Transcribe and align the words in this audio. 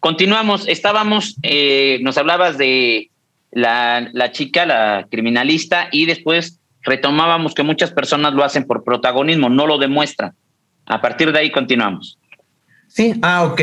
Continuamos, 0.00 0.66
estábamos, 0.66 1.36
eh, 1.42 1.98
nos 2.02 2.16
hablabas 2.16 2.56
de 2.56 3.10
la, 3.52 4.30
chica, 4.32 4.64
la 4.64 5.06
criminalista, 5.10 5.88
y 5.92 6.06
después 6.06 6.58
retomábamos 6.82 7.54
que 7.54 7.62
muchas 7.62 7.90
personas 7.90 8.32
lo 8.32 8.42
hacen 8.42 8.64
por 8.64 8.82
protagonismo, 8.82 9.50
no 9.50 9.66
lo 9.66 9.78
demuestran. 9.78 10.34
A 10.86 11.00
partir 11.00 11.32
de 11.32 11.38
ahí 11.38 11.50
continuamos. 11.52 12.18
Sí, 12.88 13.14
ah, 13.22 13.44
ok. 13.44 13.60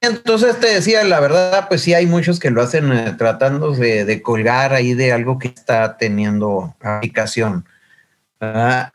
Entonces 0.00 0.60
te 0.60 0.66
decía, 0.66 1.02
la 1.04 1.18
verdad, 1.18 1.66
pues 1.68 1.80
sí 1.80 1.94
hay 1.94 2.06
muchos 2.06 2.38
que 2.38 2.50
lo 2.50 2.60
hacen 2.60 2.92
eh, 2.92 3.14
tratando 3.16 3.72
de, 3.72 4.20
colgar 4.22 4.74
ahí 4.74 4.92
de 4.92 5.12
algo 5.12 5.38
que 5.38 5.48
está 5.48 5.96
teniendo 5.96 6.74
aplicación. 6.82 7.64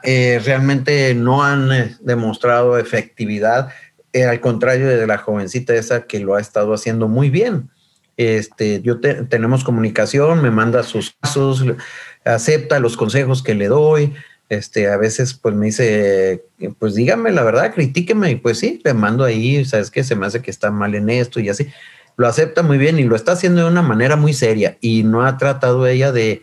Eh, 0.03 0.39
realmente 0.45 1.15
no 1.15 1.43
han 1.43 1.71
eh, 1.71 1.95
demostrado 2.01 2.77
efectividad, 2.77 3.69
al 4.13 4.39
contrario 4.39 4.87
de 4.87 5.07
la 5.07 5.17
jovencita 5.17 5.75
esa 5.75 6.07
que 6.07 6.19
lo 6.19 6.35
ha 6.35 6.41
estado 6.41 6.73
haciendo 6.73 7.07
muy 7.07 7.29
bien. 7.29 7.69
Este, 8.17 8.81
yo 8.81 8.99
tenemos 8.99 9.63
comunicación, 9.63 10.41
me 10.41 10.51
manda 10.51 10.83
sus 10.83 11.15
casos, 11.21 11.63
acepta 12.25 12.79
los 12.79 12.97
consejos 12.97 13.41
que 13.41 13.55
le 13.55 13.67
doy, 13.67 14.13
este, 14.49 14.89
a 14.89 14.97
veces 14.97 15.35
pues 15.35 15.55
me 15.55 15.67
dice, 15.67 16.43
pues 16.79 16.95
dígame 16.95 17.31
la 17.31 17.43
verdad, 17.43 17.73
critíqueme 17.73 18.31
y 18.31 18.35
pues 18.35 18.57
sí, 18.57 18.81
le 18.83 18.93
mando 18.93 19.23
ahí, 19.23 19.63
sabes 19.63 19.91
que 19.91 20.03
se 20.03 20.15
me 20.15 20.25
hace 20.25 20.41
que 20.41 20.51
está 20.51 20.71
mal 20.71 20.95
en 20.95 21.09
esto 21.09 21.39
y 21.39 21.49
así. 21.49 21.69
Lo 22.17 22.27
acepta 22.27 22.63
muy 22.63 22.77
bien 22.77 22.99
y 22.99 23.03
lo 23.03 23.15
está 23.15 23.33
haciendo 23.33 23.61
de 23.61 23.67
una 23.67 23.83
manera 23.83 24.15
muy 24.17 24.33
seria 24.33 24.77
y 24.81 25.03
no 25.03 25.23
ha 25.23 25.37
tratado 25.37 25.87
ella 25.87 26.11
de, 26.11 26.41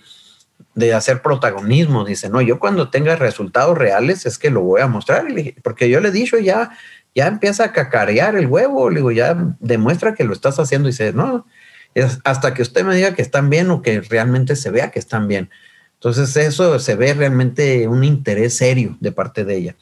de 0.75 0.95
hacer 0.95 1.21
protagonismo. 1.21 2.05
Dice, 2.05 2.31
no, 2.31 2.41
yo 2.41 2.59
cuando 2.61 2.91
tenga 2.91 3.17
resultados 3.17 3.77
reales 3.77 4.25
es 4.25 4.39
que 4.39 4.51
lo 4.51 4.63
voy 4.63 4.81
a 4.81 4.87
mostrar, 4.87 5.27
porque 5.63 5.91
yo 5.91 6.01
le 6.01 6.09
he 6.09 6.13
dicho 6.13 6.39
ya, 6.39 6.71
ya 7.17 7.27
empieza 7.27 7.65
a 7.65 7.73
cacarear 7.73 8.37
el 8.37 8.47
huevo, 8.47 8.91
le 8.91 8.97
digo, 8.97 9.11
ya 9.11 9.57
demuestra 9.59 10.15
que 10.15 10.23
lo 10.23 10.35
estás 10.35 10.59
haciendo 10.59 10.89
y 10.89 10.93
dice, 10.93 11.15
no, 11.15 11.47
es 11.95 12.19
hasta 12.25 12.53
que 12.53 12.61
usted 12.61 12.85
me 12.85 12.95
diga 12.95 13.15
que 13.15 13.23
están 13.23 13.49
bien 13.49 13.71
o 13.71 13.81
que 13.81 14.03
realmente 14.03 14.55
se 14.55 14.71
vea 14.71 14.91
que 14.91 14.99
están 14.99 15.27
bien. 15.27 15.49
Entonces 15.95 16.37
eso 16.37 16.79
se 16.79 16.95
ve 16.95 17.15
realmente 17.15 17.89
un 17.89 18.05
interés 18.05 18.55
serio 18.55 18.99
de 19.01 19.13
parte 19.13 19.47
de 19.47 19.57
ella. 19.57 19.77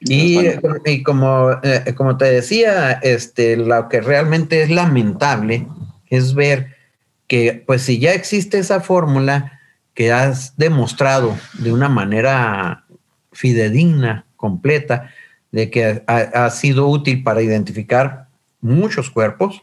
Y, 0.00 1.02
como, 1.02 1.52
eh, 1.62 1.94
como 1.96 2.18
te 2.18 2.26
decía, 2.26 2.92
este, 3.02 3.56
lo 3.56 3.88
que 3.88 4.02
realmente 4.02 4.62
es 4.62 4.70
lamentable 4.70 5.66
es 6.10 6.34
ver 6.34 6.76
que, 7.26 7.64
pues 7.66 7.80
si 7.82 7.98
ya 7.98 8.12
existe 8.12 8.58
esa 8.58 8.80
fórmula 8.80 9.58
que 9.94 10.12
has 10.12 10.54
demostrado 10.58 11.36
de 11.54 11.72
una 11.72 11.88
manera 11.88 12.84
fidedigna, 13.32 14.26
completa, 14.36 15.10
de 15.52 15.70
que 15.70 16.02
ha, 16.06 16.50
sido 16.50 16.88
útil 16.88 17.22
para 17.22 17.42
identificar 17.42 18.28
muchos 18.60 19.10
cuerpos, 19.10 19.62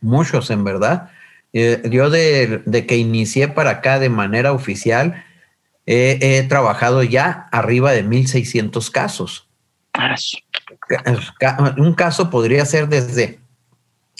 muchos 0.00 0.50
en 0.50 0.64
verdad, 0.64 1.10
eh, 1.52 1.82
yo 1.90 2.10
de, 2.10 2.62
que 2.86 2.96
inicié 2.96 3.48
para 3.48 3.70
acá 3.70 3.98
de 3.98 4.08
manera 4.08 4.52
oficial, 4.52 5.24
he 5.86 6.44
trabajado 6.50 7.02
ya 7.02 7.48
arriba 7.50 7.92
de 7.92 8.04
1.600 8.04 8.90
casos. 8.90 9.48
Un 11.76 11.94
caso 11.94 12.30
podría 12.30 12.64
ser 12.64 12.88
desde 12.88 13.40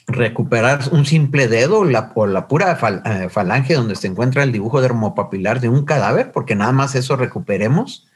recuperar 0.07 0.81
un 0.91 1.05
simple 1.05 1.49
dedo 1.49 1.85
la, 1.85 2.15
por 2.15 2.31
la 2.31 2.49
pura 2.49 2.79
eh, 3.05 3.29
falange 3.29 3.75
donde 3.75 3.95
se 3.95 4.07
encuentra 4.07 4.43
el 4.43 4.53
dibujo 4.53 4.81
dermopapilar 4.81 5.61
de 5.61 5.69
un 5.69 5.85
cadáver, 5.85 6.33
porque 6.33 6.55
nada 6.55 6.73
más 6.73 6.95
eso 6.95 7.17
recuperemos, 7.17 8.09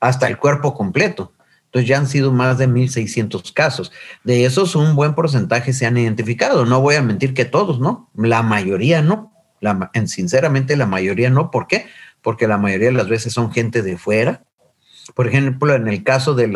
hasta 0.00 0.26
el 0.26 0.38
cuerpo 0.38 0.74
completo. 0.74 1.32
Entonces 1.70 1.88
ya 1.88 1.98
han 1.98 2.08
sido 2.08 2.32
más 2.32 2.58
de 2.58 2.68
1.600 2.68 3.52
casos. 3.52 3.92
De 4.24 4.44
esos 4.44 4.74
un 4.74 4.96
buen 4.96 5.14
porcentaje 5.14 5.72
se 5.72 5.86
han 5.86 5.96
identificado. 5.96 6.66
No 6.66 6.80
voy 6.80 6.96
a 6.96 7.02
mentir 7.02 7.32
que 7.32 7.44
todos, 7.44 7.78
¿no? 7.78 8.10
La 8.16 8.42
mayoría 8.42 9.02
no. 9.02 9.32
La, 9.60 9.88
en, 9.94 10.08
sinceramente 10.08 10.76
la 10.76 10.86
mayoría 10.86 11.30
no. 11.30 11.52
¿Por 11.52 11.68
qué? 11.68 11.86
Porque 12.22 12.48
la 12.48 12.58
mayoría 12.58 12.88
de 12.88 12.94
las 12.94 13.08
veces 13.08 13.32
son 13.32 13.52
gente 13.52 13.82
de 13.82 13.96
fuera. 13.96 14.42
Por 15.14 15.28
ejemplo, 15.28 15.72
en 15.72 15.86
el 15.86 16.02
caso 16.02 16.34
de, 16.34 16.48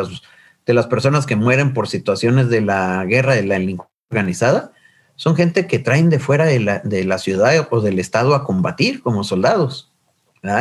de 0.67 0.75
las 0.75 0.87
personas 0.89 1.27
que 1.27 1.37
mueren 1.37 1.75
por 1.75 1.87
situaciones 1.87 2.49
de 2.49 2.63
la 2.63 3.05
guerra 3.05 3.35
de 3.35 3.45
la 3.45 3.55
delincuencia 3.55 3.95
organizada, 4.11 4.73
son 5.15 5.37
gente 5.37 5.69
que 5.69 5.79
traen 5.79 6.11
de 6.11 6.19
fuera 6.19 6.45
de 6.45 6.59
la, 6.59 6.81
de 6.81 7.05
la 7.05 7.19
ciudad 7.19 7.69
o 7.71 7.81
del 7.81 8.01
estado 8.01 8.35
a 8.35 8.43
combatir 8.43 9.01
como 9.01 9.23
soldados. 9.23 9.94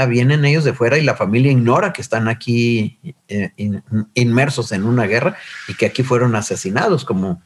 Vienen 0.08 0.46
ellos 0.46 0.64
de 0.64 0.74
fuera 0.74 0.98
y 0.98 1.04
la 1.04 1.16
familia 1.16 1.52
ignora 1.52 1.92
que 1.92 2.02
están 2.02 2.30
aquí 2.30 3.00
eh, 3.28 3.52
inmersos 4.14 4.72
en 4.72 4.86
una 4.86 5.06
guerra 5.08 5.36
y 5.68 5.74
que 5.74 5.86
aquí 5.86 6.04
fueron 6.04 6.36
asesinados 6.36 7.04
como 7.04 7.42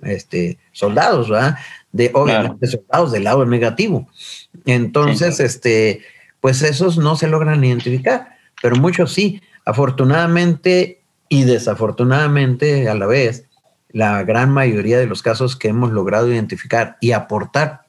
este, 0.00 0.58
soldados, 0.70 1.28
¿verdad? 1.28 1.56
De, 1.90 2.12
obviamente 2.14 2.68
soldados 2.68 3.10
del 3.10 3.24
lado 3.24 3.44
negativo. 3.46 4.08
Entonces, 4.64 5.40
este, 5.40 6.02
pues 6.40 6.62
esos 6.62 6.98
no 6.98 7.16
se 7.16 7.26
logran 7.26 7.64
identificar, 7.64 8.36
pero 8.62 8.76
muchos 8.76 9.12
sí. 9.12 9.42
Afortunadamente 9.64 11.02
y 11.28 11.44
desafortunadamente 11.44 12.88
a 12.88 12.94
la 12.94 13.06
vez, 13.06 13.46
la 13.90 14.22
gran 14.22 14.50
mayoría 14.50 14.98
de 14.98 15.06
los 15.06 15.22
casos 15.22 15.56
que 15.56 15.68
hemos 15.68 15.90
logrado 15.90 16.30
identificar 16.30 16.96
y 17.00 17.12
aportar 17.12 17.81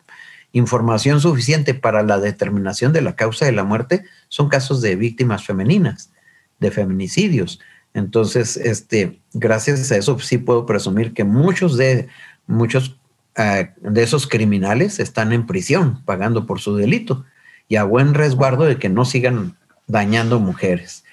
información 0.54 1.20
suficiente 1.20 1.74
para 1.74 2.04
la 2.04 2.20
determinación 2.20 2.94
de 2.94 3.02
la 3.02 3.16
causa 3.16 3.46
de 3.46 3.52
la 3.52 3.64
muerte 3.64 4.06
son 4.30 4.48
casos 4.48 4.82
de 4.82 4.96
víctimas 4.96 5.44
femeninas, 5.44 6.12
de 6.60 6.72
feminicidios. 6.72 7.60
Entonces, 7.94 8.58
este, 8.58 9.20
gracias 9.34 9.92
a 9.92 9.98
eso 9.98 10.18
sí 10.20 10.38
puedo 10.38 10.66
presumir 10.66 11.14
que 11.14 11.24
muchos 11.24 11.76
de 11.76 12.08
muchos 12.46 12.98
eh, 13.36 13.72
de 13.82 14.04
esos 14.04 14.28
criminales 14.28 15.00
están 15.00 15.34
en 15.34 15.48
prisión 15.48 16.04
pagando 16.06 16.46
por 16.46 16.60
su 16.60 16.76
delito 16.76 17.26
y 17.68 17.78
a 17.78 17.84
buen 17.84 18.14
resguardo 18.14 18.66
de 18.66 18.78
que 18.78 18.90
no 18.90 19.06
sigan 19.06 19.58
dañando 19.88 20.40
mujeres. 20.40 21.04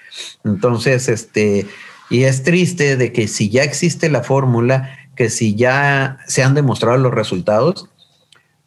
Entonces, 0.44 1.08
este, 1.08 1.66
y 2.10 2.24
es 2.24 2.42
triste 2.42 2.96
de 2.96 3.12
que 3.12 3.26
si 3.28 3.48
ya 3.48 3.62
existe 3.62 4.10
la 4.10 4.22
fórmula, 4.22 4.98
que 5.16 5.30
si 5.30 5.54
ya 5.54 6.18
se 6.26 6.42
han 6.42 6.54
demostrado 6.54 6.98
los 6.98 7.14
resultados, 7.14 7.88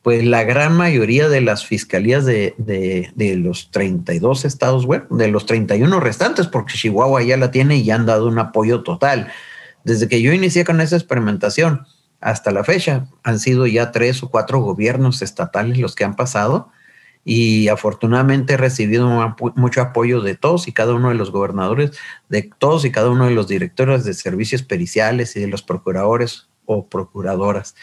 pues 0.04 0.26
la 0.26 0.44
gran 0.44 0.76
mayoría 0.76 1.30
de 1.30 1.40
las 1.40 1.66
fiscalías 1.66 2.26
de, 2.26 3.14
los 3.38 3.72
32 3.72 4.44
estados, 4.44 4.86
bueno, 4.86 5.06
de 5.10 5.30
los 5.30 5.46
31 5.46 5.98
restantes, 6.02 6.48
porque 6.48 6.74
Chihuahua 6.74 7.24
ya 7.24 7.38
la 7.38 7.52
tiene 7.52 7.78
y 7.78 7.86
ya 7.86 7.96
han 7.96 8.06
dado 8.06 8.28
un 8.28 8.38
apoyo 8.38 8.84
total. 8.84 9.32
Desde 9.86 10.10
que 10.10 10.22
yo 10.22 10.34
inicié 10.34 10.66
con 10.66 10.82
esa 10.82 10.98
experimentación 10.98 11.88
hasta 12.20 12.52
la 12.52 12.66
fecha, 12.66 13.08
han 13.24 13.40
sido 13.40 13.66
ya 13.66 13.92
tres 13.94 14.22
o 14.24 14.30
cuatro 14.30 14.60
gobiernos 14.60 15.22
estatales 15.22 15.78
los 15.78 15.96
que 15.96 16.04
han 16.04 16.18
pasado 16.18 16.70
y 17.24 17.70
afortunadamente 17.70 18.56
he 18.56 18.58
recibido 18.58 19.10
mucho 19.56 19.82
apoyo 19.82 20.20
de 20.20 20.36
todos 20.36 20.68
y 20.68 20.74
cada 20.74 20.94
uno 20.94 21.10
de 21.10 21.16
los 21.16 21.32
gobernadores, 21.32 21.92
de 22.28 22.50
todos 22.60 22.84
y 22.84 22.92
cada 22.92 23.10
uno 23.10 23.28
de 23.28 23.32
los 23.32 23.48
directores 23.48 24.04
de 24.04 24.14
servicios 24.14 24.64
periciales 24.64 25.34
y 25.38 25.40
de 25.40 25.48
los 25.48 25.64
procuradores 25.64 26.50
o 26.66 26.90
procuradoras. 26.90 27.76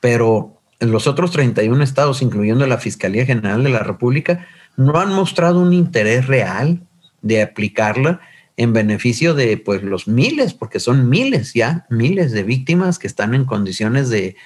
Pero 0.00 0.60
los 0.86 1.06
otros 1.06 1.30
31 1.30 1.82
estados, 1.82 2.22
incluyendo 2.22 2.66
la 2.66 2.78
Fiscalía 2.78 3.26
General 3.26 3.62
de 3.62 3.70
la 3.70 3.80
República, 3.80 4.46
no 4.76 4.98
han 4.98 5.12
mostrado 5.12 5.60
un 5.60 5.72
interés 5.72 6.26
real 6.26 6.80
de 7.22 7.42
aplicarla 7.42 8.20
en 8.56 8.72
beneficio 8.72 9.34
de 9.34 9.56
pues 9.56 9.82
los 9.82 10.06
miles, 10.06 10.54
porque 10.54 10.80
son 10.80 11.08
miles 11.08 11.54
ya, 11.54 11.86
miles 11.90 12.32
de 12.32 12.42
víctimas 12.42 12.98
que 12.98 13.06
están 13.06 13.34
en 13.34 13.44
condiciones 13.44 14.10
de 14.10 14.36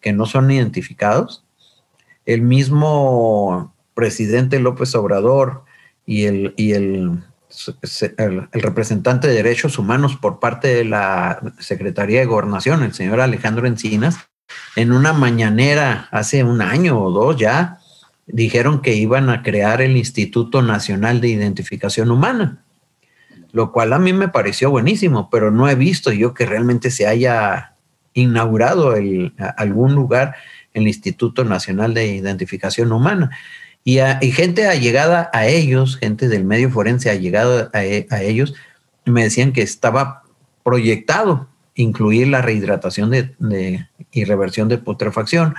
que 0.00 0.12
no 0.12 0.26
son 0.26 0.50
identificados. 0.50 1.44
El 2.24 2.42
mismo 2.42 3.74
presidente 3.94 4.60
López 4.60 4.94
Obrador 4.94 5.64
y 6.06 6.24
el, 6.24 6.54
y 6.56 6.72
el, 6.72 7.22
el, 8.16 8.48
el 8.52 8.62
representante 8.62 9.28
de 9.28 9.34
derechos 9.34 9.78
humanos 9.78 10.16
por 10.16 10.38
parte 10.38 10.68
de 10.68 10.84
la 10.84 11.40
Secretaría 11.58 12.20
de 12.20 12.26
Gobernación, 12.26 12.82
el 12.82 12.94
señor 12.94 13.20
Alejandro 13.20 13.66
Encinas, 13.66 14.27
en 14.76 14.92
una 14.92 15.12
mañanera 15.12 16.08
hace 16.10 16.44
un 16.44 16.62
año 16.62 17.00
o 17.00 17.10
dos 17.10 17.36
ya, 17.36 17.78
dijeron 18.26 18.82
que 18.82 18.94
iban 18.94 19.30
a 19.30 19.42
crear 19.42 19.80
el 19.80 19.96
Instituto 19.96 20.62
Nacional 20.62 21.20
de 21.20 21.28
Identificación 21.28 22.10
Humana, 22.10 22.62
lo 23.52 23.72
cual 23.72 23.92
a 23.92 23.98
mí 23.98 24.12
me 24.12 24.28
pareció 24.28 24.70
buenísimo, 24.70 25.30
pero 25.30 25.50
no 25.50 25.68
he 25.68 25.74
visto 25.74 26.12
yo 26.12 26.34
que 26.34 26.46
realmente 26.46 26.90
se 26.90 27.06
haya 27.06 27.74
inaugurado 28.12 28.94
algún 29.56 29.94
lugar 29.94 30.34
el 30.74 30.86
Instituto 30.86 31.44
Nacional 31.44 31.94
de 31.94 32.06
Identificación 32.06 32.92
Humana. 32.92 33.30
Y, 33.84 33.98
gente 34.32 34.66
allegada 34.66 35.30
a 35.32 35.46
ellos, 35.46 35.96
gente 35.96 36.28
del 36.28 36.44
medio 36.44 36.68
forense 36.70 37.08
allegada 37.08 37.70
a, 37.72 37.78
a 37.78 38.22
ellos, 38.22 38.54
me 39.06 39.22
decían 39.22 39.52
que 39.52 39.62
estaba 39.62 40.24
proyectado 40.62 41.48
incluir 41.78 42.26
la 42.28 42.42
rehidratación 42.42 43.10
de, 43.10 43.86
y 44.10 44.24
reversión 44.24 44.68
de 44.68 44.78
putrefacción 44.78 45.54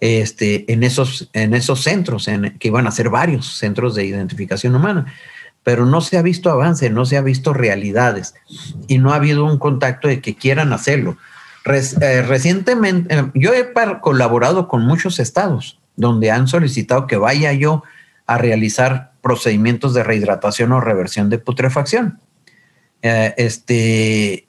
este, 0.00 0.70
en, 0.72 0.82
esos, 0.82 1.30
en 1.32 1.54
esos 1.54 1.82
centros, 1.82 2.26
en, 2.26 2.58
que 2.58 2.68
iban 2.68 2.86
a 2.86 2.90
ser 2.90 3.08
varios 3.08 3.56
centros 3.56 3.94
de 3.94 4.04
identificación 4.04 4.74
humana. 4.74 5.06
Pero 5.62 5.86
no 5.86 6.00
se 6.00 6.18
ha 6.18 6.22
visto 6.22 6.50
avance, 6.50 6.90
no 6.90 7.06
se 7.06 7.16
ha 7.16 7.20
visto 7.20 7.54
realidades 7.54 8.34
y 8.88 8.98
no 8.98 9.12
ha 9.12 9.16
habido 9.16 9.44
un 9.44 9.58
contacto 9.58 10.08
de 10.08 10.20
que 10.20 10.34
quieran 10.34 10.72
hacerlo. 10.72 11.16
Eh, 11.64 12.22
recientemente, 12.22 13.14
eh, 13.14 13.30
yo 13.34 13.54
he 13.54 13.72
colaborado 14.00 14.66
con 14.66 14.84
muchos 14.84 15.20
estados 15.20 15.78
donde 15.94 16.32
han 16.32 16.48
solicitado 16.48 17.06
que 17.06 17.16
vaya 17.16 17.52
yo 17.52 17.84
a 18.26 18.38
realizar 18.38 19.12
procedimientos 19.22 19.94
de 19.94 20.02
rehidratación 20.02 20.72
o 20.72 20.80
reversión 20.80 21.30
de 21.30 21.38
putrefacción. 21.38 22.18
Eh, 23.02 23.34
este, 23.36 24.48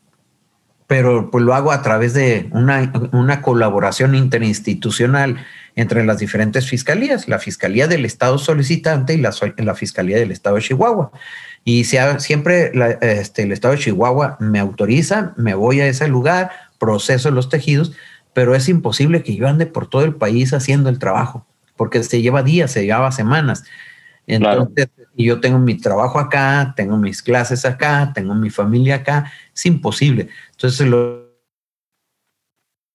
pero 0.88 1.32
pues 1.32 1.44
lo 1.44 1.54
hago 1.54 1.72
a 1.72 1.82
través 1.82 2.14
de 2.14 2.50
una, 2.52 3.42
colaboración 3.42 4.16
interinstitucional 4.16 5.46
entre 5.76 6.06
las 6.06 6.20
diferentes 6.20 6.68
fiscalías, 6.68 7.28
la 7.28 7.40
Fiscalía 7.40 7.88
del 7.88 8.06
Estado 8.06 8.38
solicitante 8.38 9.14
y 9.14 9.18
la, 9.18 9.34
la 9.58 9.76
Fiscalía 9.76 10.18
del 10.18 10.32
Estado 10.32 10.58
de 10.58 10.62
Chihuahua. 10.62 11.12
Y 11.66 11.86
siempre 11.86 12.72
este, 13.02 13.44
el 13.44 13.52
Estado 13.52 13.74
de 13.74 13.80
Chihuahua 13.80 14.38
me 14.40 14.60
autoriza, 14.60 15.34
me 15.38 15.56
voy 15.56 15.80
a 15.80 15.88
ese 15.88 16.08
lugar, 16.08 16.52
proceso 16.78 17.32
los 17.32 17.50
tejidos, 17.50 17.94
pero 18.34 18.56
es 18.56 18.68
imposible 18.68 19.24
que 19.24 19.36
yo 19.36 19.48
ande 19.48 19.66
por 19.66 19.88
todo 19.88 20.04
el 20.04 20.16
país 20.16 20.54
haciendo 20.54 20.90
el 20.90 21.00
trabajo, 21.00 21.46
porque 21.78 22.04
se 22.04 22.22
lleva 22.22 22.44
días, 22.44 22.72
se 22.72 22.86
lleva 22.86 23.12
semanas. 23.12 23.64
Entonces, 24.28 24.90
yo 25.16 25.40
tengo 25.40 25.60
mi 25.60 25.76
trabajo 25.78 26.20
acá, 26.20 26.74
tengo 26.76 26.98
mis 26.98 27.22
clases 27.22 27.66
acá, 27.66 28.12
tengo 28.14 28.34
mi 28.34 28.50
familia 28.50 28.96
acá, 28.96 29.32
es 29.54 29.66
imposible. 29.66 30.30
Entonces, 30.52 30.88
lo, 30.88 31.24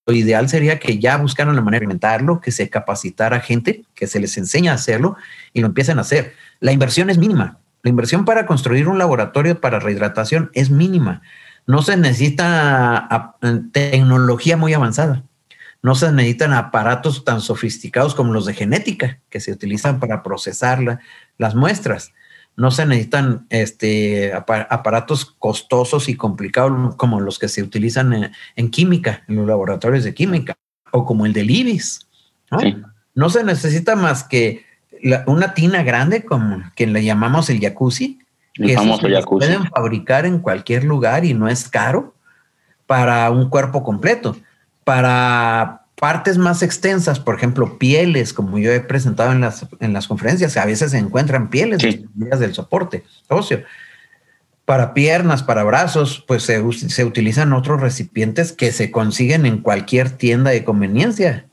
ideal 0.07 0.49
sería 0.49 0.79
que 0.79 0.99
ya 0.99 1.17
buscaran 1.19 1.55
la 1.55 1.63
manera 1.63 1.81
de 1.81 1.85
implementarlo, 1.85 2.41
que 2.41 2.51
se 2.51 2.71
capacitara 2.71 3.41
gente, 3.41 3.85
que 3.95 4.07
se 4.07 4.21
les 4.21 4.37
enseñe 4.39 4.69
a 4.69 4.75
hacerlo 4.75 5.17
y 5.53 5.61
lo 5.61 5.67
empiecen 5.67 5.99
a 5.99 6.01
hacer. 6.01 6.35
La 6.61 6.73
inversión 6.73 7.11
es 7.11 7.19
mínima. 7.19 7.59
La 7.83 7.91
inversión 7.91 8.25
para 8.25 8.47
construir 8.47 8.89
un 8.89 8.99
laboratorio 8.99 9.61
para 9.61 9.79
rehidratación 9.79 10.51
es 10.55 10.71
mínima. 10.71 11.23
No 11.67 11.83
se 11.83 11.97
necesita 11.97 13.37
tecnología 13.73 14.57
muy 14.57 14.73
avanzada. 14.73 15.25
No 15.83 15.95
se 15.95 16.11
necesitan 16.11 16.55
aparatos 16.55 17.25
tan 17.25 17.41
sofisticados 17.41 18.15
como 18.15 18.33
los 18.33 18.47
de 18.47 18.55
genética 18.55 19.21
que 19.29 19.39
se 19.39 19.53
utilizan 19.53 20.01
para 20.01 20.23
procesar 20.23 21.01
las 21.39 21.55
muestras. 21.55 22.13
No 22.57 22.71
se 22.71 22.85
necesitan 22.87 23.47
este, 23.51 24.33
aparatos 24.35 25.25
costosos 25.25 26.09
y 26.09 26.17
complicados 26.17 26.97
como 26.97 27.21
los 27.21 27.39
que 27.39 27.49
se 27.49 27.63
utilizan 27.63 28.33
en, 28.57 28.71
química, 28.71 29.23
en 29.29 29.37
los 29.37 29.47
laboratorios 29.47 30.05
de 30.05 30.13
química, 30.13 30.57
o 30.91 31.05
como 31.05 31.25
el 31.25 31.33
del 31.33 31.51
IBIS. 31.51 32.07
¿no? 33.15 33.31
se 33.31 33.45
necesita 33.45 33.95
más 33.95 34.25
que 34.25 34.65
una 35.27 35.55
tina 35.55 35.85
grande, 35.85 36.25
como 36.25 36.63
que 36.75 36.87
le 36.87 37.05
llamamos 37.05 37.49
el 37.51 37.61
jacuzzi, 37.61 38.19
que 38.55 38.77
se 38.77 39.23
pueden 39.23 39.67
fabricar 39.67 40.27
en 40.27 40.41
cualquier 40.41 40.83
lugar 40.83 41.25
y 41.25 41.35
no 41.35 41.49
es 41.49 41.69
caro 41.69 42.15
para 42.87 43.31
un 43.31 43.49
cuerpo 43.51 43.85
completo 43.85 44.37
para 44.89 45.83
partes 45.99 46.39
más 46.39 46.63
extensas, 46.63 47.19
por 47.21 47.35
ejemplo, 47.35 47.79
pieles, 47.79 48.33
como 48.33 48.59
yo 48.59 48.73
he 48.73 48.81
presentado 48.81 49.33
en 49.33 49.41
las, 49.41 49.67
en 49.81 49.93
las 49.93 50.07
conferencias, 50.07 50.57
a 50.57 50.65
veces 50.65 50.93
se 50.93 50.99
encuentran 50.99 51.51
pieles 51.51 51.81
del 52.15 52.55
soporte 52.55 53.05
óseo. 53.29 53.63
Para 54.65 54.93
piernas, 54.93 55.43
para 55.43 55.65
brazos, 55.65 56.25
pues 56.27 56.43
se, 56.43 56.63
se, 56.73 57.05
utilizan 57.05 57.53
otros 57.53 57.81
recipientes 57.81 58.53
que 58.53 58.71
se 58.71 58.91
consiguen 58.91 59.47
en 59.47 59.59
cualquier 59.59 60.11
tienda 60.11 60.51
de 60.51 60.63
conveniencia. 60.63 61.47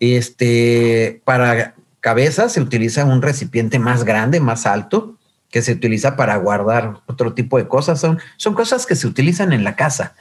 Este, 0.00 1.20
para 1.24 1.74
cabeza 2.00 2.48
se 2.48 2.60
utiliza 2.60 3.04
un 3.04 3.20
recipiente 3.20 3.78
más 3.78 4.04
grande, 4.04 4.40
más 4.40 4.66
alto, 4.66 5.18
que 5.50 5.62
se 5.62 5.72
utiliza 5.72 6.16
para 6.16 6.36
guardar 6.36 7.00
otro 7.06 7.34
tipo 7.34 7.58
de 7.58 7.68
cosas. 7.68 8.00
Son, 8.00 8.18
son 8.38 8.54
cosas 8.54 8.86
que 8.86 8.96
se 8.96 9.06
utilizan 9.06 9.52
en 9.52 9.62
la 9.62 9.76
casa 9.76 10.14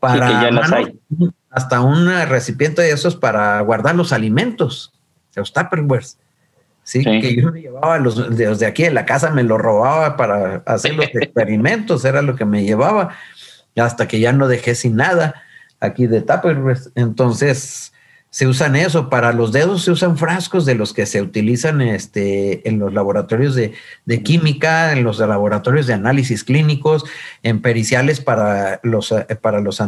para 0.00 0.50
hasta 1.50 1.80
un 1.80 2.06
recipiente 2.28 2.82
de 2.82 2.90
esos 2.90 3.16
para 3.16 3.60
guardar 3.62 3.94
los 3.94 4.12
alimentos, 4.12 4.92
los 5.34 5.52
Tupperwares. 5.52 6.18
¿sí? 6.86 7.02
que 7.02 7.34
yo 7.34 7.50
me 7.50 7.60
llevaba 7.60 7.98
los, 7.98 8.36
de 8.36 8.66
aquí 8.66 8.84
de 8.84 8.92
la 8.92 9.04
casa, 9.04 9.30
me 9.30 9.42
lo 9.42 9.58
robaba 9.58 10.16
para 10.16 10.62
hacer 10.66 10.94
los 10.94 11.06
experimentos, 11.14 12.04
era 12.04 12.22
lo 12.22 12.36
que 12.36 12.44
me 12.44 12.64
llevaba, 12.64 13.10
hasta 13.76 14.06
que 14.06 14.20
ya 14.20 14.32
no 14.32 14.48
dejé 14.48 14.74
sin 14.74 14.96
nada 14.96 15.42
aquí 15.80 16.06
de 16.06 16.22
Tupperware. 16.22 16.78
Entonces, 16.94 17.92
se 18.36 18.46
usan 18.46 18.76
eso. 18.76 19.08
Para 19.08 19.32
los 19.32 19.50
dedos 19.50 19.84
se 19.84 19.90
usan 19.90 20.18
frascos 20.18 20.66
de 20.66 20.74
los 20.74 20.92
que 20.92 21.06
se 21.06 21.22
utilizan 21.22 21.80
este, 21.80 22.68
en 22.68 22.78
los 22.78 22.92
laboratorios 22.92 23.54
de, 23.54 23.72
química, 24.22 24.92
en 24.92 25.04
los 25.04 25.20
laboratorios 25.20 25.86
de 25.86 25.94
análisis 25.94 26.44
clínicos, 26.44 27.06
en 27.42 27.62
periciales 27.62 28.20
para 28.20 28.78
los, 28.82 29.10
eh, 29.10 29.24
para 29.40 29.60
los, 29.60 29.80
eh, 29.80 29.86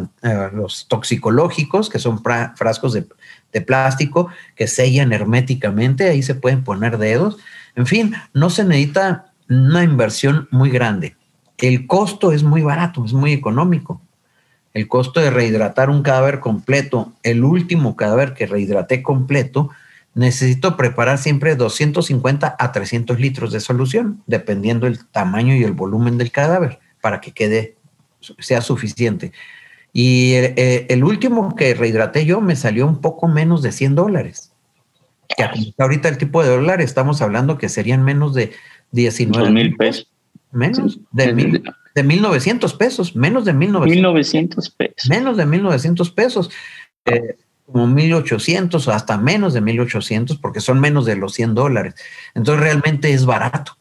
los 0.54 0.88
toxicológicos, 0.88 1.90
que 1.90 1.98
son 1.98 2.22
frascos 2.22 2.94
de, 2.94 3.06
de 3.52 3.60
plástico 3.60 4.30
que 4.56 4.66
sellan 4.66 5.12
herméticamente. 5.12 6.08
Ahí 6.08 6.22
se 6.22 6.34
pueden 6.34 6.64
poner 6.64 6.96
dedos. 6.96 7.36
En 7.76 7.84
fin, 7.84 8.14
no 8.32 8.48
se 8.48 8.64
necesita 8.64 9.26
una 9.50 9.84
inversión 9.84 10.48
muy 10.50 10.70
grande. 10.70 11.16
El 11.58 11.86
costo 11.86 12.32
es 12.32 12.42
muy 12.44 12.62
barato, 12.62 13.04
es 13.04 13.12
muy 13.12 13.34
económico 13.34 14.00
el 14.74 14.88
costo 14.88 15.20
de 15.20 15.30
rehidratar 15.30 15.90
un 15.90 16.02
cadáver 16.02 16.40
completo, 16.40 17.12
el 17.22 17.44
último 17.44 17.96
cadáver 17.96 18.34
que 18.34 18.46
rehidraté 18.46 19.02
completo, 19.02 19.70
necesito 20.14 20.76
preparar 20.76 21.18
siempre 21.18 21.56
250 21.56 22.56
a 22.58 22.72
300 22.72 23.20
litros 23.20 23.52
de 23.52 23.60
solución, 23.60 24.22
dependiendo 24.26 24.86
el 24.86 25.06
tamaño 25.06 25.54
y 25.54 25.64
el 25.64 25.72
volumen 25.72 26.18
del 26.18 26.30
cadáver, 26.30 26.80
para 27.00 27.20
que 27.20 27.32
quede, 27.32 27.76
sea 28.38 28.60
suficiente. 28.60 29.32
Y 29.92 30.32
eh, 30.34 30.86
el, 30.90 31.04
último 31.04 31.54
que 31.54 31.74
rehidraté 31.74 32.24
yo 32.24 32.40
me 32.40 32.56
salió 32.56 32.86
un 32.86 33.00
poco 33.00 33.26
menos 33.28 33.62
de 33.62 33.72
100 33.72 33.94
dólares. 33.94 34.52
Que 35.36 35.72
ahorita 35.78 36.08
el 36.08 36.18
tipo 36.18 36.42
de 36.42 36.48
dólar 36.48 36.80
estamos 36.80 37.20
hablando 37.22 37.58
que 37.58 37.68
serían 37.68 38.02
menos 38.02 38.34
de 38.34 38.52
19 38.92 39.50
mil 39.50 39.76
pesos. 39.76 40.08
Menos 40.52 40.98
de 41.12 41.32
mil 41.32 41.62
de 41.94 42.02
1900 42.04 42.74
pesos, 42.74 43.16
menos 43.16 43.44
de 43.44 43.52
1900, 43.52 44.70
pesos. 44.70 45.10
Menos 45.10 45.36
de 45.36 45.46
1900 45.46 46.10
pesos. 46.12 46.50
Eh, 47.06 47.36
como 47.66 47.86
1800 47.86 48.88
o 48.88 48.92
hasta 48.92 49.18
menos 49.18 49.52
de 49.52 49.60
1800 49.60 50.38
porque 50.38 50.60
son 50.60 50.80
menos 50.80 51.04
de 51.04 51.16
los 51.16 51.34
100 51.34 51.54
dólares. 51.54 51.94
Entonces 52.34 52.62
realmente 52.62 53.12
es 53.12 53.26
barato 53.26 53.76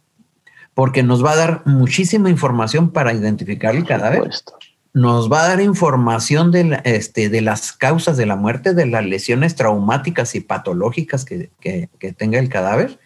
porque 0.74 1.04
nos 1.04 1.24
va 1.24 1.32
a 1.32 1.36
dar 1.38 1.62
muchísima 1.66 2.30
información 2.30 2.92
para 2.92 3.14
identificar 3.14 3.76
el 3.76 3.86
cadáver. 3.86 4.30
Nos 4.94 5.32
va 5.32 5.44
a 5.44 5.48
dar 5.50 5.62
información 5.62 6.52
de, 6.52 6.82
este, 6.84 7.30
de 7.30 7.42
las 7.42 7.72
causas 7.72 8.18
de 8.18 8.26
la 8.26 8.36
muerte, 8.36 8.74
de 8.74 8.88
las 8.88 9.06
lesiones 9.06 9.56
traumáticas 9.56 10.36
y 10.36 10.42
patológicas 10.42 11.24
que, 11.24 11.50
que 11.60 12.14
tenga 12.14 12.40
el 12.40 12.50
cadáver. 12.50 13.00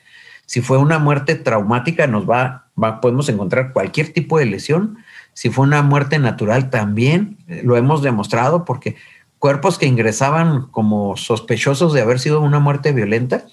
Si 0.46 0.62
fue 0.62 0.80
una 0.80 1.00
muerte 1.00 1.36
traumática, 1.36 2.08
nos 2.08 2.30
va 2.30 2.71
podemos 3.02 3.30
encontrar 3.30 3.74
cualquier 3.74 4.14
tipo 4.14 4.40
de 4.40 4.46
lesión. 4.46 4.98
Si 5.34 5.50
fue 5.50 5.66
una 5.66 5.82
muerte 5.82 6.20
natural, 6.20 6.70
también 6.70 7.38
eh, 7.48 7.62
lo 7.64 7.78
hemos 7.78 8.02
demostrado 8.02 8.66
porque 8.66 8.96
cuerpos 9.40 9.78
que 9.78 9.86
ingresaban 9.86 10.68
como 10.68 11.18
sospechosos 11.18 11.94
de 11.94 12.02
haber 12.02 12.20
sido 12.20 12.42
una 12.42 12.60
muerte 12.60 12.92
violenta, 12.92 13.46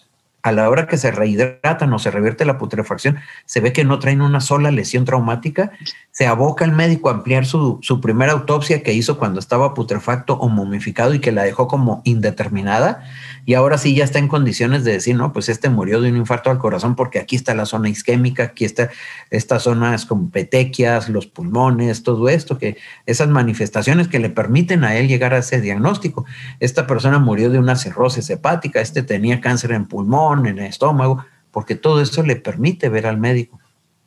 a 0.43 0.53
la 0.53 0.69
hora 0.69 0.87
que 0.87 0.97
se 0.97 1.11
rehidratan 1.11 1.93
o 1.93 1.99
se 1.99 2.11
revierte 2.11 2.45
la 2.45 2.59
putrefacción, 2.59 3.19
se 3.45 3.61
ve 3.61 3.73
que 3.73 3.85
no 3.85 3.99
traen 3.99 4.23
una 4.23 4.41
sola 4.41 4.71
lesión 4.71 5.05
traumática, 5.05 5.73
se 6.11 6.27
aboca 6.27 6.65
el 6.65 6.73
médico 6.73 7.09
a 7.09 7.15
ampliar 7.15 7.45
su, 7.45 7.79
su 7.83 8.01
primera 8.01 8.33
autopsia 8.33 8.83
que 8.83 8.93
hizo 8.93 9.19
cuando 9.19 9.41
estaba 9.41 9.75
putrefacto 9.75 10.35
o 10.35 10.49
momificado 10.49 11.15
y 11.15 11.21
que 11.21 11.33
la 11.33 11.43
dejó 11.43 11.67
como 11.67 12.03
indeterminada, 12.05 13.05
y 13.45 13.55
ahora 13.55 13.79
sí 13.79 13.95
ya 13.95 14.05
está 14.05 14.19
en 14.19 14.29
condiciones 14.29 14.85
de 14.85 14.93
decir, 14.93 15.17
no, 15.17 15.33
pues 15.33 15.49
este 15.49 15.69
murió 15.69 16.01
de 16.01 16.11
un 16.11 16.17
infarto 16.17 16.51
al 16.51 16.59
corazón 16.59 16.95
porque 16.95 17.19
aquí 17.19 17.37
está 17.37 17.55
la 17.55 17.67
zona 17.67 17.89
isquémica, 17.89 18.45
aquí 18.45 18.65
está 18.65 18.91
estas 19.31 19.63
zonas 19.63 20.07
con 20.07 20.31
petequias, 20.31 21.09
los 21.09 21.27
pulmones, 21.27 22.03
todo 22.03 22.29
esto, 22.29 22.59
que 22.59 22.77
esas 23.07 23.29
manifestaciones 23.29 24.09
que 24.09 24.19
le 24.19 24.31
permiten 24.31 24.85
a 24.85 24.97
él 24.97 25.09
llegar 25.09 25.35
a 25.35 25.39
ese 25.39 25.61
diagnóstico. 25.61 26.25
Esta 26.61 26.87
persona 26.87 27.19
murió 27.19 27.51
de 27.51 27.59
una 27.59 27.77
cirrosis 27.77 28.29
hepática, 28.31 28.81
este 28.81 29.03
tenía 29.03 29.41
cáncer 29.41 29.73
en 29.73 29.87
pulmón, 29.87 30.47
en 30.47 30.59
el 30.59 30.67
estómago, 30.67 31.25
porque 31.51 31.75
todo 31.75 32.01
eso 32.03 32.23
le 32.23 32.37
permite 32.37 32.89
ver 32.89 33.07
al 33.07 33.19
médico. 33.19 33.59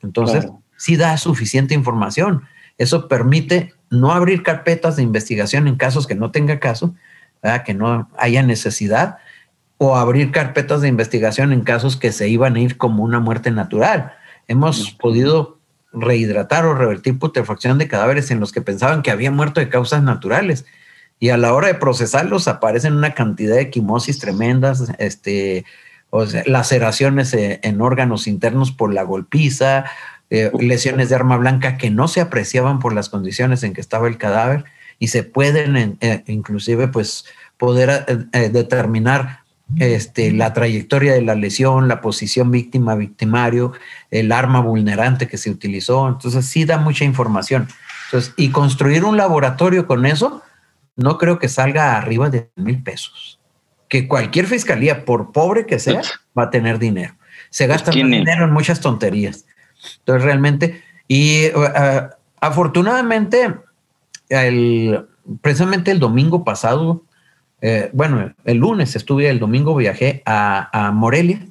Entonces, 0.02 0.48
sí 0.78 0.96
da 0.96 1.18
suficiente 1.18 1.74
información. 1.74 2.44
Eso 2.78 3.08
permite 3.08 3.74
no 3.92 4.12
abrir 4.12 4.42
carpetas 4.42 4.96
de 4.96 5.04
investigación 5.04 5.68
en 5.68 5.76
casos 5.76 6.08
que 6.08 6.16
no 6.16 6.32
tenga 6.32 6.60
caso, 6.60 6.96
que 7.64 7.74
no 7.74 8.10
haya 8.18 8.44
necesidad, 8.44 9.18
o 9.78 9.96
abrir 9.96 10.32
carpetas 10.32 10.82
de 10.82 10.88
investigación 10.88 11.52
en 11.52 11.62
casos 11.62 11.98
que 11.98 12.12
se 12.12 12.30
iban 12.30 12.56
a 12.56 12.60
ir 12.60 12.78
como 12.78 13.04
una 13.04 13.20
muerte 13.20 13.50
natural. 13.50 14.14
Hemos 14.48 14.92
podido 14.92 15.58
rehidratar 15.92 16.66
o 16.66 16.76
revertir 16.76 17.18
putrefacción 17.18 17.78
de 17.78 17.88
cadáveres 17.88 18.30
en 18.32 18.40
los 18.40 18.52
que 18.52 18.62
pensaban 18.62 19.02
que 19.02 19.12
había 19.12 19.32
muerto 19.32 19.60
de 19.60 19.70
causas 19.70 20.04
naturales. 20.04 20.66
Y 21.20 21.30
a 21.30 21.38
la 21.38 21.54
hora 21.54 21.68
de 21.68 21.76
procesarlos 21.76 22.48
aparecen 22.48 22.94
una 22.94 23.14
cantidad 23.14 23.56
de 23.56 23.70
quimosis 23.70 24.20
tremendas, 24.20 24.92
este, 25.00 25.66
o 26.12 26.26
laceraciones 26.46 27.34
eh, 27.34 27.60
en 27.64 27.82
órganos 27.82 28.28
internos 28.28 28.72
por 28.72 28.94
la 28.94 29.04
golpiza, 29.04 29.86
eh, 30.30 30.52
lesiones 30.60 31.10
de 31.10 31.16
arma 31.16 31.38
blanca 31.38 31.78
que 31.78 31.90
no 31.90 32.08
se 32.08 32.22
apreciaban 32.22 32.80
por 32.80 32.94
las 32.94 33.10
condiciones 33.10 33.64
en 33.64 33.74
que 33.74 33.82
estaba 33.82 34.08
el 34.08 34.18
cadáver 34.18 34.66
y 35.02 35.08
se 35.08 35.24
pueden 35.24 35.98
eh, 36.00 36.24
inclusive 36.28 36.88
pues 36.88 37.26
poder 37.58 38.06
eh, 38.34 38.50
determinar 38.50 39.40
este, 39.80 40.32
la 40.32 40.54
trayectoria 40.54 41.14
de 41.14 41.24
la 41.24 41.34
lesión, 41.34 41.88
la 41.88 42.02
posición 42.02 42.52
víctima-victimario, 42.52 43.74
el 44.12 44.32
arma 44.32 44.60
vulnerante 44.60 45.28
que 45.28 45.40
se 45.40 45.50
utilizó. 45.50 46.08
Entonces, 46.08 46.46
sí 46.46 46.66
da 46.66 46.78
mucha 46.78 47.04
información. 47.04 47.68
Entonces, 48.06 48.36
y 48.38 48.50
construir 48.52 49.04
un 49.04 49.18
laboratorio 49.18 49.88
con 49.88 50.06
eso, 50.06 50.44
no 50.96 51.18
creo 51.18 51.40
que 51.40 51.50
salga 51.50 51.98
arriba 51.98 52.30
de 52.30 52.52
mil 52.56 52.84
pesos. 52.84 53.40
Que 53.88 54.08
cualquier 54.08 54.46
fiscalía, 54.46 55.04
por 55.04 55.32
pobre 55.32 55.66
que 55.66 55.80
sea, 55.80 56.02
va 56.38 56.44
a 56.44 56.50
tener 56.52 56.78
dinero. 56.78 57.16
Se 57.50 57.66
gasta 57.66 57.90
dinero 57.90 58.46
en 58.46 58.52
muchas 58.52 58.80
tonterías. 58.82 59.46
Entonces, 59.98 60.24
realmente, 60.24 60.84
y 61.08 61.48
uh, 61.56 62.10
afortunadamente, 62.40 63.56
el, 64.32 65.06
precisamente 65.42 65.92
el 65.92 66.00
domingo 66.00 66.44
pasado, 66.44 67.04
eh, 67.62 67.90
bueno, 67.94 68.34
el 68.46 68.58
lunes 68.58 68.96
estuve, 68.96 69.30
el 69.30 69.40
domingo 69.40 69.76
viajé 69.76 70.24
a, 70.26 70.92
Morelia. 70.94 71.46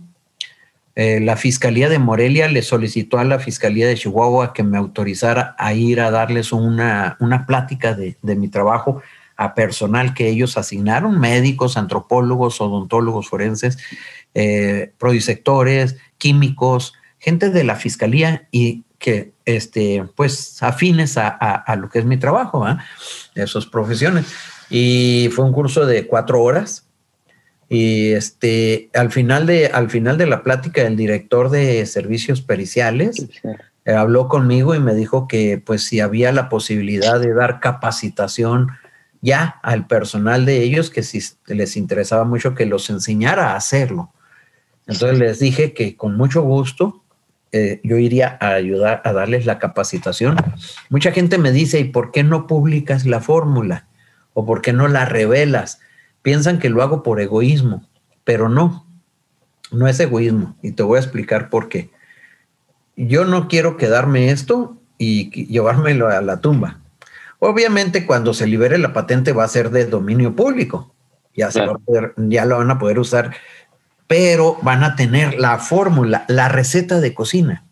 Eh, 0.97 1.21
la 1.21 1.37
Fiscalía 1.37 1.89
de 1.89 1.99
Morelia 1.99 2.49
le 2.49 2.63
solicitó 2.63 3.19
a 3.19 3.25
la 3.25 3.39
Fiscalía 3.39 3.87
de 3.87 3.95
Chihuahua 3.95 4.53
que 4.53 4.65
me 4.65 4.77
autorizara 4.77 5.55
a 5.59 5.73
ir 5.73 6.01
a 6.01 6.11
darles 6.11 6.53
una, 6.53 7.17
una 7.21 7.47
plática 7.47 7.95
de, 7.95 8.17
mi 8.23 8.49
trabajo 8.49 9.03
a 9.37 9.55
personal 9.55 10.13
que 10.13 10.29
ellos 10.29 10.59
asignaron, 10.59 11.21
médicos, 11.21 11.77
antropólogos, 11.77 12.61
odontólogos 12.61 13.29
forenses, 13.29 13.79
eh, 14.35 14.93
prodisectores, 14.99 15.97
químicos, 16.19 16.95
gente 17.19 17.51
de 17.51 17.65
la 17.65 17.77
Fiscalía 17.77 18.49
y 18.51 18.85
que, 19.00 19.33
este, 19.45 20.04
pues, 20.14 20.62
afines 20.62 21.16
a, 21.16 21.76
lo 21.76 21.88
que 21.88 21.99
es 21.99 22.04
mi 22.04 22.19
trabajo, 22.19 22.64
esas 23.35 23.66
profesiones 23.66 24.26
y 24.71 25.28
fue 25.35 25.45
un 25.45 25.52
curso 25.52 25.85
de 25.85 26.07
cuatro 26.07 26.40
horas. 26.42 26.87
Y 27.69 28.12
este, 28.12 28.88
al 28.95 29.11
final 29.12 29.47
de, 29.47 29.66
al 29.66 29.90
final 29.90 30.16
de 30.16 30.26
la 30.26 30.42
plática, 30.42 30.83
el 30.83 30.97
director 30.97 31.50
de 31.50 31.85
servicios 31.87 32.40
periciales 32.40 33.28
eh, 33.85 33.92
habló 33.92 34.28
conmigo 34.28 34.75
y 34.75 34.80
me 34.80 34.95
dijo 34.95 35.28
que 35.28 35.62
pues 35.64 35.85
si 35.85 36.00
había 36.00 36.33
la 36.33 36.49
posibilidad 36.49 37.21
de 37.21 37.33
dar 37.33 37.61
capacitación 37.61 38.69
ya 39.21 39.61
al 39.62 39.87
personal 39.87 40.47
de 40.47 40.62
ellos, 40.62 40.90
que 40.90 41.02
si 41.02 41.21
les 41.47 41.76
interesaba 41.76 42.25
mucho 42.25 42.54
que 42.54 42.66
los 42.66 42.90
enseñara 42.90 43.52
a 43.52 43.57
hacerlo. 43.57 44.12
Entonces 44.87 45.19
les 45.19 45.38
dije 45.38 45.73
que 45.73 45.97
con 45.97 46.16
mucho 46.16 46.42
gusto 46.42 47.00
eh, 47.52 47.80
yo 47.83 47.99
iría 47.99 48.38
a 48.40 48.50
ayudar 48.50 49.02
a 49.04 49.12
darles 49.12 49.47
la 49.47 49.59
capacitación. 49.59 50.37
Mucha 50.88 51.12
gente 51.12 51.38
me 51.38 51.52
dice, 51.52 51.80
¿y 51.80 51.85
por 51.85 52.12
qué 52.12 52.23
no 52.23 52.47
publicas 52.47 53.07
la 53.07 53.21
fórmula? 53.21 53.87
o 54.35 54.47
por 54.47 54.62
qué 54.62 54.73
no 54.73 54.88
la 54.88 55.04
revelas. 55.04 55.80
Piensan 56.23 56.59
que 56.59 56.71
lo 56.71 56.83
hago 56.83 57.02
por 57.02 57.21
egoísmo, 57.21 57.87
pero 58.25 58.49
no, 58.49 58.87
no 59.73 59.88
es 59.88 59.99
egoísmo. 60.00 60.57
Y 60.62 60.73
te 60.73 60.83
voy 60.83 60.97
a 60.97 61.00
explicar 61.00 61.49
por 61.49 61.69
qué. 61.69 61.90
Yo 62.97 63.25
no 63.25 63.49
quiero 63.49 63.76
quedarme 63.76 64.30
esto 64.30 64.76
y 64.99 65.30
llevármelo 65.47 66.09
a 66.09 66.21
la 66.21 66.40
tumba. 66.40 66.80
Obviamente 67.38 68.04
cuando 68.04 68.35
se 68.35 68.47
libere 68.47 68.76
la 68.76 68.92
patente 68.92 69.33
va 69.33 69.45
a 69.45 69.49
ser 69.49 69.71
de 69.71 69.87
dominio 69.87 70.37
público. 70.37 70.95
Ya, 71.35 71.50
se 71.50 71.64
va 71.64 71.73
a 71.73 71.78
poder, 71.78 72.12
ya 72.16 72.45
lo 72.45 72.59
van 72.59 72.71
a 72.71 72.78
poder 72.78 72.99
usar, 72.99 73.35
pero 74.11 74.59
van 74.62 74.83
a 74.83 74.97
tener 74.97 75.35
la 75.35 75.59
fórmula, 75.59 76.25
la 76.26 76.49
receta 76.49 76.99
de 76.99 77.14
cocina. 77.14 77.62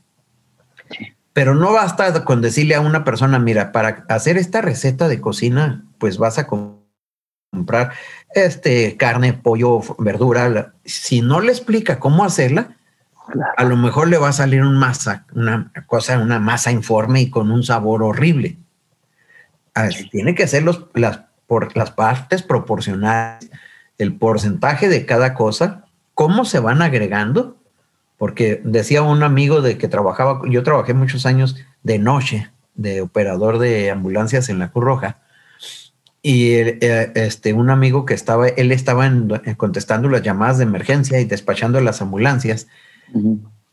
Pero 1.32 1.56
no 1.56 1.72
basta 1.72 2.24
con 2.24 2.40
decirle 2.40 2.76
a 2.76 2.80
una 2.80 3.02
persona, 3.02 3.40
mira, 3.40 3.72
para 3.72 4.04
hacer 4.08 4.38
esta 4.38 4.60
receta 4.60 5.08
de 5.08 5.20
cocina, 5.20 5.84
pues 5.98 6.16
vas 6.16 6.38
a 6.38 6.46
comprar 6.46 7.90
este 8.36 8.96
carne, 8.96 9.32
pollo, 9.32 9.80
verdura. 9.98 10.74
Si 10.84 11.22
no 11.22 11.40
le 11.40 11.50
explica 11.50 11.98
cómo 11.98 12.24
hacerla, 12.24 12.76
a 13.56 13.64
lo 13.64 13.76
mejor 13.76 14.06
le 14.06 14.18
va 14.18 14.28
a 14.28 14.32
salir 14.32 14.62
un 14.62 14.78
masa, 14.78 15.26
una 15.34 15.72
cosa, 15.88 16.20
una 16.20 16.38
masa 16.38 16.70
informe 16.70 17.20
y 17.20 17.30
con 17.30 17.50
un 17.50 17.64
sabor 17.64 18.04
horrible. 18.04 18.58
tiene 20.12 20.36
que 20.36 20.46
ser 20.46 20.62
los, 20.62 20.86
las, 20.94 21.18
por, 21.48 21.76
las 21.76 21.90
partes 21.90 22.44
proporcionales, 22.44 23.50
el 23.98 24.16
porcentaje 24.16 24.88
de 24.88 25.04
cada 25.04 25.34
cosa, 25.34 25.86
cómo 26.18 26.44
se 26.44 26.58
van 26.58 26.82
agregando 26.82 27.58
porque 28.16 28.60
decía 28.64 29.02
un 29.02 29.22
amigo 29.22 29.62
de 29.62 29.78
que 29.78 29.86
trabajaba, 29.86 30.40
yo 30.50 30.64
trabajé 30.64 30.92
muchos 30.92 31.26
años 31.26 31.54
de 31.84 32.00
noche, 32.00 32.50
de 32.74 33.02
operador 33.02 33.60
de 33.60 33.92
ambulancias 33.92 34.48
en 34.48 34.58
la 34.58 34.72
Cruz 34.72 34.84
Roja, 34.84 35.18
y 36.20 36.54
eh, 36.54 37.12
este, 37.14 37.52
un 37.52 37.70
amigo 37.70 38.04
que 38.04 38.14
estaba, 38.14 38.48
él 38.48 38.72
estaba 38.72 39.06
eh, 39.06 39.54
contestando 39.56 40.08
las 40.08 40.22
llamadas 40.22 40.58
de 40.58 40.64
emergencia 40.64 41.20
y 41.20 41.24
despachando 41.24 41.80
las 41.80 42.02
ambulancias. 42.02 42.66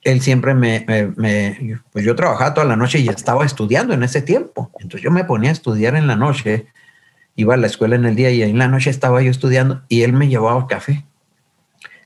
Él 0.03 0.21
siempre 0.21 0.53
me, 0.53 0.85
me, 1.17 1.79
pues 1.91 2.05
yo 2.05 2.15
trabajaba 2.15 2.53
toda 2.53 2.67
la 2.67 2.75
noche 2.75 2.99
y 2.99 3.09
estaba 3.09 3.43
estudiando 3.43 3.95
en 3.95 4.03
ese 4.03 4.21
tiempo. 4.21 4.69
Entonces 4.75 5.01
yo 5.01 5.09
me 5.09 5.23
ponía 5.23 5.49
a 5.49 5.53
estudiar 5.53 5.95
en 5.95 6.05
la 6.05 6.15
noche, 6.15 6.67
iba 7.35 7.55
a 7.55 7.57
la 7.57 7.65
escuela 7.65 7.95
en 7.95 8.05
el 8.05 8.15
día 8.15 8.29
y 8.29 8.43
en 8.43 8.59
la 8.59 8.67
noche 8.67 8.91
estaba 8.91 9.23
yo 9.23 9.31
estudiando 9.31 9.81
y 9.89 10.03
él 10.03 10.13
me 10.13 10.27
llevaba 10.27 10.67
café. 10.67 11.05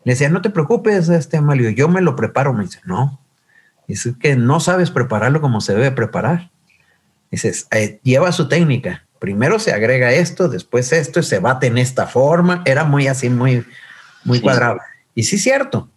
Le 0.03 0.13
decía, 0.13 0.29
no 0.29 0.41
te 0.41 0.49
preocupes, 0.49 1.09
este 1.09 1.37
Amalio, 1.37 1.69
yo 1.69 1.89
me 1.89 2.01
lo 2.01 2.15
preparo. 2.15 2.53
Me 2.53 2.63
dice, 2.63 2.79
no, 2.85 3.19
es 3.87 4.07
que 4.19 4.35
no 4.35 4.59
sabes 4.59 4.91
prepararlo 4.91 5.41
como 5.41 5.61
se 5.61 5.73
debe 5.73 5.91
preparar. 5.91 6.49
Dices, 7.31 7.67
eh, 7.71 7.99
lleva 8.03 8.31
su 8.31 8.47
técnica. 8.47 9.05
Primero 9.19 9.59
se 9.59 9.73
agrega 9.73 10.11
esto, 10.13 10.47
después 10.47 10.93
esto, 10.93 11.19
y 11.19 11.23
se 11.23 11.39
bate 11.39 11.67
en 11.67 11.77
esta 11.77 12.07
forma. 12.07 12.63
Era 12.65 12.85
muy 12.85 13.07
así, 13.07 13.29
muy, 13.29 13.65
muy 14.23 14.39
cuadrado. 14.39 14.79
Y 15.13 15.23
sí, 15.23 15.37
cierto. 15.37 15.89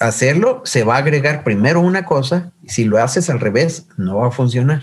Hacerlo 0.00 0.62
se 0.64 0.82
va 0.82 0.96
a 0.96 0.98
agregar 0.98 1.44
primero 1.44 1.80
una 1.80 2.04
cosa, 2.04 2.50
y 2.64 2.70
si 2.70 2.84
lo 2.84 2.98
haces 2.98 3.30
al 3.30 3.38
revés, 3.38 3.86
no 3.96 4.16
va 4.16 4.28
a 4.28 4.32
funcionar. 4.32 4.82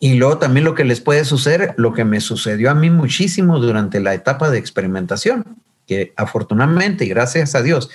Y 0.00 0.14
luego 0.14 0.38
también 0.38 0.64
lo 0.64 0.74
que 0.74 0.84
les 0.84 1.00
puede 1.00 1.24
suceder, 1.24 1.74
lo 1.76 1.92
que 1.92 2.04
me 2.04 2.20
sucedió 2.20 2.70
a 2.72 2.74
mí 2.74 2.90
muchísimo 2.90 3.60
durante 3.60 4.00
la 4.00 4.14
etapa 4.14 4.50
de 4.50 4.58
experimentación 4.58 5.44
que 5.90 6.12
afortunadamente 6.16 7.04
y 7.04 7.08
gracias 7.08 7.56
a 7.56 7.62
Dios, 7.62 7.90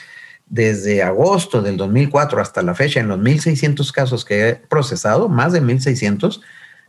desde 0.48 1.02
agosto 1.02 1.62
del 1.62 1.78
2004 1.78 2.42
hasta 2.42 2.62
la 2.62 2.76
fecha, 2.76 3.00
en 3.00 3.08
los 3.08 3.20
1.600 3.20 3.90
casos 3.94 4.26
que 4.26 4.50
he 4.50 4.56
procesado, 4.56 5.30
más 5.30 5.54
de 5.54 5.62
1.600, 5.62 6.42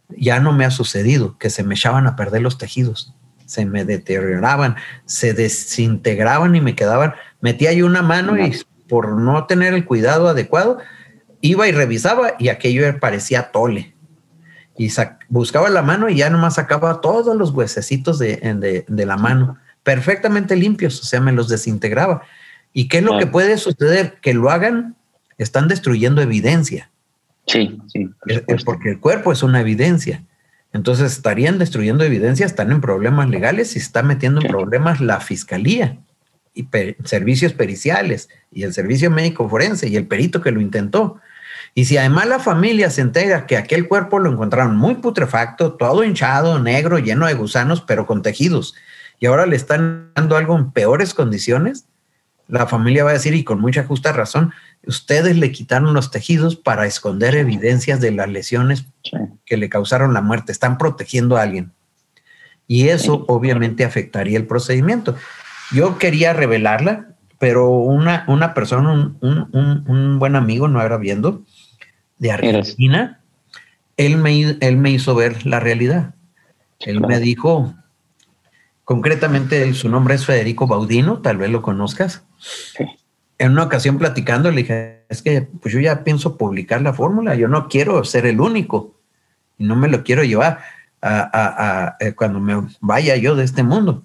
ya 0.08 0.40
no 0.40 0.52
me 0.52 0.64
ha 0.64 0.72
sucedido 0.72 1.38
que 1.38 1.48
se 1.48 1.62
me 1.62 1.76
echaban 1.76 2.08
a 2.08 2.16
perder 2.16 2.42
los 2.42 2.58
tejidos, 2.58 3.14
se 3.44 3.66
me 3.66 3.84
deterioraban, 3.84 4.75
se 5.04 5.32
desintegraban 5.32 6.56
y 6.56 6.60
me 6.60 6.75
quedaban, 6.75 7.14
metía 7.40 7.72
yo 7.72 7.86
una 7.86 8.02
mano 8.02 8.36
y 8.36 8.56
por 8.88 9.12
no 9.12 9.46
tener 9.46 9.75
el 9.75 9.84
cuidado 9.84 10.26
adecuado, 10.26 10.78
iba 11.40 11.68
y 11.68 11.72
revisaba 11.72 12.32
y 12.36 12.48
aquello 12.48 12.82
parecía 12.98 13.52
tole. 13.52 13.94
Y 14.76 14.92
buscaba 15.28 15.70
la 15.70 15.82
mano 15.82 16.08
y 16.08 16.16
ya 16.16 16.30
nomás 16.30 16.54
sacaba 16.56 17.00
todos 17.00 17.36
los 17.36 17.52
huesecitos 17.52 18.18
de, 18.18 18.84
de 18.88 19.06
la 19.06 19.16
mano 19.16 19.56
perfectamente 19.86 20.56
limpios, 20.56 21.00
o 21.00 21.04
sea, 21.04 21.20
me 21.20 21.30
los 21.30 21.48
desintegraba. 21.48 22.22
¿Y 22.72 22.88
qué 22.88 22.98
es 22.98 23.04
lo 23.04 23.18
que 23.18 23.26
puede 23.26 23.56
suceder? 23.56 24.18
Que 24.20 24.34
lo 24.34 24.50
hagan, 24.50 24.96
están 25.38 25.68
destruyendo 25.68 26.20
evidencia. 26.20 26.90
Sí, 27.46 27.78
sí. 27.86 28.10
Porque 28.64 28.90
el 28.90 28.98
cuerpo 28.98 29.30
es 29.30 29.44
una 29.44 29.60
evidencia. 29.60 30.24
Entonces 30.72 31.12
estarían 31.12 31.60
destruyendo 31.60 32.02
evidencia, 32.02 32.44
están 32.46 32.72
en 32.72 32.80
problemas 32.80 33.28
legales 33.30 33.76
y 33.76 33.78
está 33.78 34.02
metiendo 34.02 34.40
en 34.40 34.48
problemas 34.48 35.00
la 35.00 35.20
fiscalía 35.20 35.98
y 36.52 36.66
servicios 37.04 37.52
periciales 37.52 38.28
y 38.50 38.64
el 38.64 38.74
servicio 38.74 39.08
médico 39.08 39.48
forense 39.48 39.88
y 39.88 39.94
el 39.94 40.08
perito 40.08 40.40
que 40.40 40.50
lo 40.50 40.60
intentó. 40.60 41.20
Y 41.76 41.84
si 41.84 41.96
además 41.96 42.26
la 42.26 42.40
familia 42.40 42.90
se 42.90 43.02
entera 43.02 43.46
que 43.46 43.56
aquel 43.56 43.86
cuerpo 43.86 44.18
lo 44.18 44.32
encontraron 44.32 44.76
muy 44.76 44.96
putrefacto, 44.96 45.74
todo 45.74 46.02
hinchado, 46.02 46.58
negro, 46.58 46.98
lleno 46.98 47.26
de 47.26 47.34
gusanos, 47.34 47.82
pero 47.82 48.04
con 48.04 48.22
tejidos, 48.22 48.74
y 49.18 49.26
ahora 49.26 49.46
le 49.46 49.56
están 49.56 50.11
dando 50.14 50.37
algo 50.37 50.56
en 50.56 50.70
peores 50.70 51.14
condiciones, 51.14 51.87
la 52.49 52.66
familia 52.66 53.04
va 53.04 53.11
a 53.11 53.14
decir, 53.14 53.35
y 53.35 53.44
con 53.44 53.61
mucha 53.61 53.85
justa 53.85 54.12
razón, 54.12 54.52
ustedes 54.87 55.37
le 55.37 55.50
quitaron 55.50 55.94
los 55.94 56.11
tejidos 56.11 56.54
para 56.54 56.87
esconder 56.87 57.35
evidencias 57.35 58.00
de 58.00 58.12
las 58.12 58.28
lesiones 58.28 58.87
que 59.44 59.56
le 59.56 59.68
causaron 59.68 60.14
la 60.14 60.20
muerte, 60.20 60.52
están 60.52 60.78
protegiendo 60.78 61.37
a 61.37 61.42
alguien. 61.42 61.73
Y 62.68 62.88
eso 62.88 63.25
obviamente 63.28 63.85
afectaría 63.85 64.38
el 64.38 64.46
procedimiento. 64.46 65.16
Yo 65.73 65.99
quería 65.99 66.32
revelarla, 66.32 67.08
pero 67.38 67.70
una, 67.70 68.25
una 68.28 68.54
persona, 68.54 69.16
un, 69.20 70.18
buen 70.18 70.37
amigo, 70.37 70.68
no 70.68 70.82
era 70.82 70.96
viendo, 70.96 71.42
de 72.18 72.30
Argentina, 72.30 73.20
él 73.96 74.16
me, 74.16 74.56
él 74.61 74.76
me 74.76 74.90
hizo 74.90 75.14
ver 75.14 75.46
la 75.46 75.61
realidad. 75.61 76.14
Él 76.80 77.00
me 77.00 77.18
dijo, 77.18 77.75
Concretamente, 78.86 79.74
su 79.74 79.88
nombre 79.88 80.14
es 80.14 80.24
Federico 80.24 80.68
Baudino, 80.68 81.18
tal 81.18 81.38
vez 81.38 81.50
lo 81.50 81.60
conozcas. 81.60 82.22
En 83.36 83.50
una 83.50 83.64
ocasión 83.64 83.98
platicando, 83.98 84.48
le 84.52 84.58
dije, 84.58 85.04
es 85.08 85.22
que 85.22 85.42
pues 85.42 85.74
yo 85.74 85.80
ya 85.80 86.04
pienso 86.04 86.36
publicar 86.38 86.82
la 86.82 86.92
fórmula, 86.92 87.34
yo 87.34 87.48
no 87.48 87.66
quiero 87.66 88.04
ser 88.04 88.26
el 88.26 88.40
único 88.40 88.94
y 89.58 89.64
no 89.64 89.74
me 89.74 89.88
lo 89.88 90.04
quiero 90.04 90.22
llevar. 90.22 90.60
eh, 91.02 92.12
cuando 92.14 92.38
me 92.38 92.62
vaya 92.80 93.16
yo 93.16 93.34
de 93.34 93.42
este 93.42 93.64
mundo. 93.64 94.04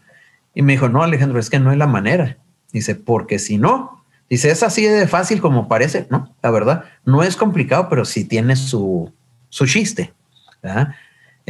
Y 0.56 0.64
me 0.64 0.72
dijo, 0.72 0.90
no, 0.90 1.04
Alejandro, 1.04 1.40
es 1.40 1.52
que 1.52 1.60
no 1.60 1.72
es 1.72 1.78
la 1.78 1.86
manera. 1.86 2.38
Dice, 2.74 2.96
porque 2.96 3.38
si 3.38 3.60
no, 3.60 4.04
dice, 4.32 4.50
es 4.50 4.64
así 4.64 4.84
de 4.88 5.08
fácil 5.08 5.42
como 5.42 5.68
parece, 5.68 6.08
¿no? 6.10 6.34
La 6.42 6.50
verdad, 6.50 6.86
no 7.06 7.22
es 7.22 7.36
complicado, 7.36 7.88
pero 7.88 8.04
sí 8.04 8.26
tiene 8.26 8.56
su, 8.56 9.14
su 9.50 9.68
chiste. 9.68 10.12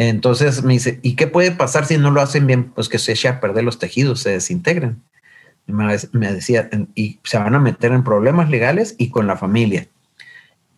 Entonces 0.10 0.64
me 0.64 0.74
dice, 0.74 1.00
¿y 1.04 1.16
qué 1.16 1.28
puede 1.28 1.52
pasar 1.52 1.86
si 1.86 2.00
no 2.00 2.10
lo 2.10 2.22
hacen 2.22 2.48
bien? 2.48 2.72
Pues 2.72 2.90
que 2.90 2.98
se 2.98 3.12
eche 3.12 3.28
a 3.28 3.40
perder 3.40 3.64
los 3.64 3.78
tejidos, 3.78 4.22
se 4.22 4.32
desintegran. 4.32 5.04
me 5.68 6.34
decía, 6.34 6.72
y 6.96 7.20
se 7.24 7.38
van 7.38 7.54
a 7.54 7.60
meter 7.60 7.92
en 7.92 8.04
problemas 8.04 8.50
legales 8.50 8.96
y 8.98 9.12
con 9.12 9.28
la 9.28 9.38
familia. 9.38 9.86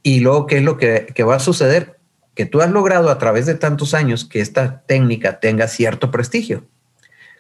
Y 0.01 0.20
luego, 0.20 0.46
¿qué 0.46 0.58
es 0.58 0.63
lo 0.63 0.77
que, 0.77 1.08
que 1.15 1.24
va 1.24 1.38
a 1.38 1.39
suceder? 1.39 1.98
Que 2.36 2.46
tú 2.46 2.60
has 2.62 2.70
logrado 2.70 3.10
a 3.10 3.18
través 3.18 3.46
de 3.46 3.56
tantos 3.56 3.94
años 3.94 4.25
que 4.25 4.42
esta 4.42 4.82
técnica 4.82 5.39
tenga 5.39 5.70
cierto 5.70 6.12
prestigio. 6.12 6.65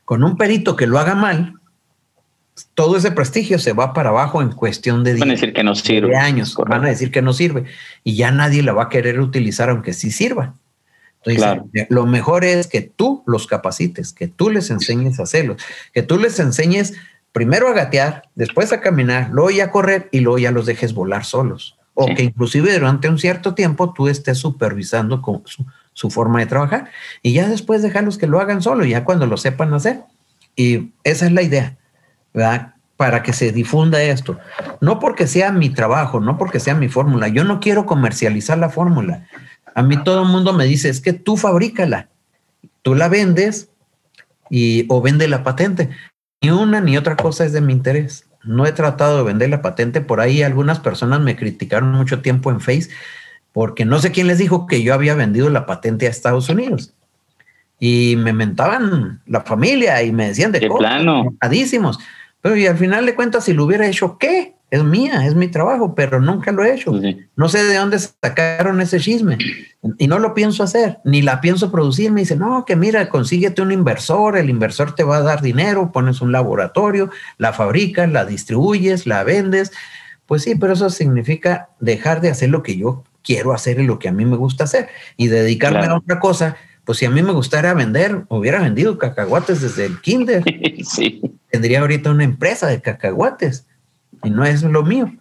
Con 0.05 0.23
un 0.23 0.37
perito 0.37 0.77
que 0.77 0.87
lo 0.87 0.99
haga 0.99 1.15
mal, 1.15 1.55
todo 2.75 2.95
ese 2.95 3.11
prestigio 3.11 3.59
se 3.59 3.73
va 3.73 3.91
para 3.91 4.11
abajo 4.11 4.41
en 4.41 4.53
cuestión 4.53 5.03
de, 5.03 5.17
van 5.17 5.31
a 5.31 5.33
decir 5.33 5.51
que 5.51 5.65
no 5.65 5.75
sirve. 5.75 6.15
años. 6.15 6.55
Van 6.55 6.85
a 6.85 6.87
decir 6.87 7.11
que 7.11 7.21
no 7.21 7.33
sirve 7.33 7.65
y 8.05 8.15
ya 8.15 8.31
nadie 8.31 8.63
la 8.63 8.71
va 8.71 8.83
a 8.83 8.89
querer 8.89 9.19
utilizar 9.19 9.69
aunque 9.69 9.91
sí 9.91 10.11
sirva. 10.11 10.53
Entonces, 11.25 11.87
lo 11.89 12.05
mejor 12.05 12.43
es 12.43 12.67
que 12.67 12.81
tú 12.81 13.23
los 13.25 13.47
capacites, 13.47 14.13
que 14.13 14.27
tú 14.27 14.49
les 14.49 14.69
enseñes 14.69 15.19
a 15.19 15.23
hacerlo, 15.23 15.55
que 15.93 16.03
tú 16.03 16.17
les 16.17 16.39
enseñes 16.39 16.93
primero 17.31 17.67
a 17.67 17.73
gatear, 17.73 18.23
después 18.35 18.71
a 18.71 18.81
caminar, 18.81 19.29
luego 19.31 19.49
ya 19.49 19.65
a 19.65 19.71
correr 19.71 20.09
y 20.11 20.19
luego 20.19 20.37
ya 20.37 20.51
los 20.51 20.65
dejes 20.65 20.93
volar 20.93 21.25
solos. 21.25 21.77
O 21.95 22.07
que 22.07 22.23
inclusive 22.23 22.73
durante 22.73 23.07
un 23.07 23.19
cierto 23.19 23.53
tiempo 23.53 23.93
tú 23.93 24.07
estés 24.07 24.39
supervisando 24.39 25.21
con 25.21 25.43
su, 25.45 25.63
su 25.93 26.09
forma 26.09 26.39
de 26.39 26.47
trabajar 26.47 26.89
y 27.21 27.33
ya 27.33 27.47
después 27.47 27.81
dejarlos 27.83 28.17
que 28.17 28.27
lo 28.27 28.39
hagan 28.39 28.61
solo, 28.61 28.83
ya 28.83 29.03
cuando 29.03 29.27
lo 29.27 29.37
sepan 29.37 29.73
hacer. 29.73 30.01
Y 30.55 30.91
esa 31.03 31.25
es 31.25 31.31
la 31.31 31.43
idea, 31.43 31.77
¿verdad? 32.33 32.73
Para 32.97 33.23
que 33.23 33.33
se 33.33 33.51
difunda 33.51 34.01
esto. 34.01 34.39
No 34.81 34.99
porque 34.99 35.27
sea 35.27 35.51
mi 35.51 35.69
trabajo, 35.69 36.19
no 36.19 36.37
porque 36.37 36.59
sea 36.59 36.75
mi 36.75 36.89
fórmula. 36.89 37.27
Yo 37.27 37.43
no 37.43 37.59
quiero 37.59 37.85
comercializar 37.85 38.57
la 38.57 38.69
fórmula. 38.69 39.27
A 39.75 39.83
mí 39.83 40.01
todo 40.03 40.23
el 40.23 40.29
mundo 40.29 40.53
me 40.53 40.65
dice, 40.65 40.89
es 40.89 41.01
que 41.01 41.13
tú 41.13 41.37
fabrícala, 41.37 42.09
tú 42.81 42.95
la 42.95 43.09
vendes 43.09 43.69
y, 44.49 44.85
o 44.89 45.01
vende 45.01 45.27
la 45.27 45.43
patente. 45.43 45.89
Ni 46.41 46.51
una 46.51 46.81
ni 46.81 46.97
otra 46.97 47.15
cosa 47.15 47.45
es 47.45 47.53
de 47.53 47.61
mi 47.61 47.73
interés. 47.73 48.25
No 48.43 48.65
he 48.65 48.71
tratado 48.71 49.17
de 49.17 49.23
vender 49.23 49.49
la 49.49 49.61
patente. 49.61 50.01
Por 50.01 50.19
ahí 50.19 50.43
algunas 50.43 50.79
personas 50.79 51.21
me 51.21 51.35
criticaron 51.35 51.91
mucho 51.91 52.21
tiempo 52.21 52.51
en 52.51 52.59
Face 52.59 52.89
porque 53.53 53.85
no 53.85 53.99
sé 53.99 54.11
quién 54.11 54.27
les 54.27 54.39
dijo 54.39 54.67
que 54.67 54.83
yo 54.83 54.93
había 54.93 55.15
vendido 55.15 55.49
la 55.49 55.65
patente 55.65 56.07
a 56.07 56.09
Estados 56.09 56.49
Unidos. 56.49 56.93
Y 57.79 58.15
me 58.17 58.33
mentaban 58.33 59.21
la 59.25 59.41
familia 59.41 60.01
y 60.03 60.11
me 60.11 60.27
decían 60.27 60.51
de, 60.51 60.59
de 60.59 60.69
plano. 60.69 61.35
Pero 62.41 62.57
y 62.57 62.67
al 62.67 62.77
final 62.77 63.05
de 63.05 63.15
cuentas, 63.15 63.45
si 63.45 63.53
lo 63.53 63.63
hubiera 63.63 63.87
hecho, 63.87 64.17
¿qué? 64.17 64.55
Es 64.73 64.83
mía, 64.83 65.23
es 65.27 65.35
mi 65.35 65.49
trabajo, 65.49 65.93
pero 65.93 66.19
nunca 66.19 66.51
lo 66.51 66.63
he 66.63 66.73
hecho. 66.73 66.99
No 67.35 67.47
sé 67.47 67.63
de 67.63 67.75
dónde 67.75 67.99
sacaron 67.99 68.81
ese 68.81 68.99
chisme 68.99 69.37
y 69.99 70.07
no 70.07 70.17
lo 70.17 70.33
pienso 70.33 70.63
hacer, 70.63 70.97
ni 71.05 71.21
la 71.21 71.41
pienso 71.41 71.71
producir. 71.71 72.11
Me 72.11 72.21
dice, 72.21 72.35
no, 72.35 72.65
que 72.65 72.75
mira, 72.75 73.07
consíguete 73.07 73.61
un 73.61 73.71
inversor, 73.71 74.35
el 74.35 74.49
inversor 74.49 74.95
te 74.95 75.03
va 75.03 75.17
a 75.17 75.21
dar 75.21 75.43
dinero, 75.43 75.91
pones 75.91 76.21
un 76.21 76.31
laboratorio, 76.31 77.11
la 77.37 77.53
fabricas, 77.53 78.11
la 78.11 78.25
distribuyes, 78.25 79.05
la 79.05 79.23
vendes. 79.23 79.71
Pues 80.25 80.41
sí, 80.41 80.55
pero 80.55 80.73
eso 80.73 80.89
significa 80.89 81.69
dejar 81.79 82.19
de 82.21 82.31
hacer 82.31 82.49
lo 82.49 82.63
que 82.63 82.75
yo 82.75 83.03
quiero 83.23 83.53
hacer 83.53 83.79
y 83.79 83.85
lo 83.85 83.99
que 83.99 84.09
a 84.09 84.11
mí 84.11 84.25
me 84.25 84.37
gusta 84.37 84.63
hacer 84.63 84.89
y 85.17 85.27
dedicarme 85.27 85.85
a 85.85 85.97
otra 85.97 86.19
cosa. 86.19 86.57
Pues 86.83 86.97
si 86.97 87.05
a 87.05 87.11
mí 87.11 87.21
me 87.21 87.31
gustara 87.31 87.75
vender, 87.75 88.23
hubiera 88.27 88.59
vendido 88.59 88.97
cacahuates 88.97 89.61
desde 89.61 89.85
el 89.85 90.01
kinder. 90.01 90.43
sí. 90.83 91.21
Tendría 91.51 91.81
ahorita 91.81 92.09
una 92.09 92.23
empresa 92.23 92.65
de 92.65 92.81
cacahuates 92.81 93.67
y 94.23 94.29
no 94.29 94.45
es 94.45 94.63
lo 94.63 94.83
mío. 94.83 95.11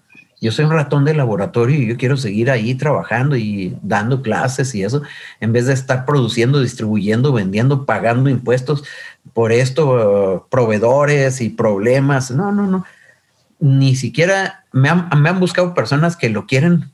Yo 0.42 0.50
soy 0.50 0.64
un 0.64 0.72
ratón 0.72 1.04
de 1.04 1.14
laboratorio 1.14 1.80
y 1.80 1.86
yo 1.86 1.96
quiero 1.96 2.16
seguir 2.16 2.50
ahí 2.50 2.74
trabajando 2.74 3.36
y 3.36 3.78
dando 3.80 4.22
clases 4.22 4.74
y 4.74 4.82
eso, 4.82 5.02
en 5.38 5.52
vez 5.52 5.66
de 5.66 5.72
estar 5.72 6.04
produciendo, 6.04 6.60
distribuyendo, 6.60 7.32
vendiendo, 7.32 7.86
pagando 7.86 8.28
impuestos 8.28 8.82
por 9.34 9.52
esto, 9.52 10.48
proveedores 10.50 11.40
y 11.40 11.48
problemas. 11.48 12.32
No, 12.32 12.50
no, 12.50 12.66
no. 12.66 12.84
Ni 13.60 13.94
siquiera 13.94 14.64
me 14.72 14.88
han, 14.88 15.38
buscado 15.38 15.74
personas 15.74 16.16
que 16.16 16.28
lo 16.28 16.46
quieren 16.46 16.90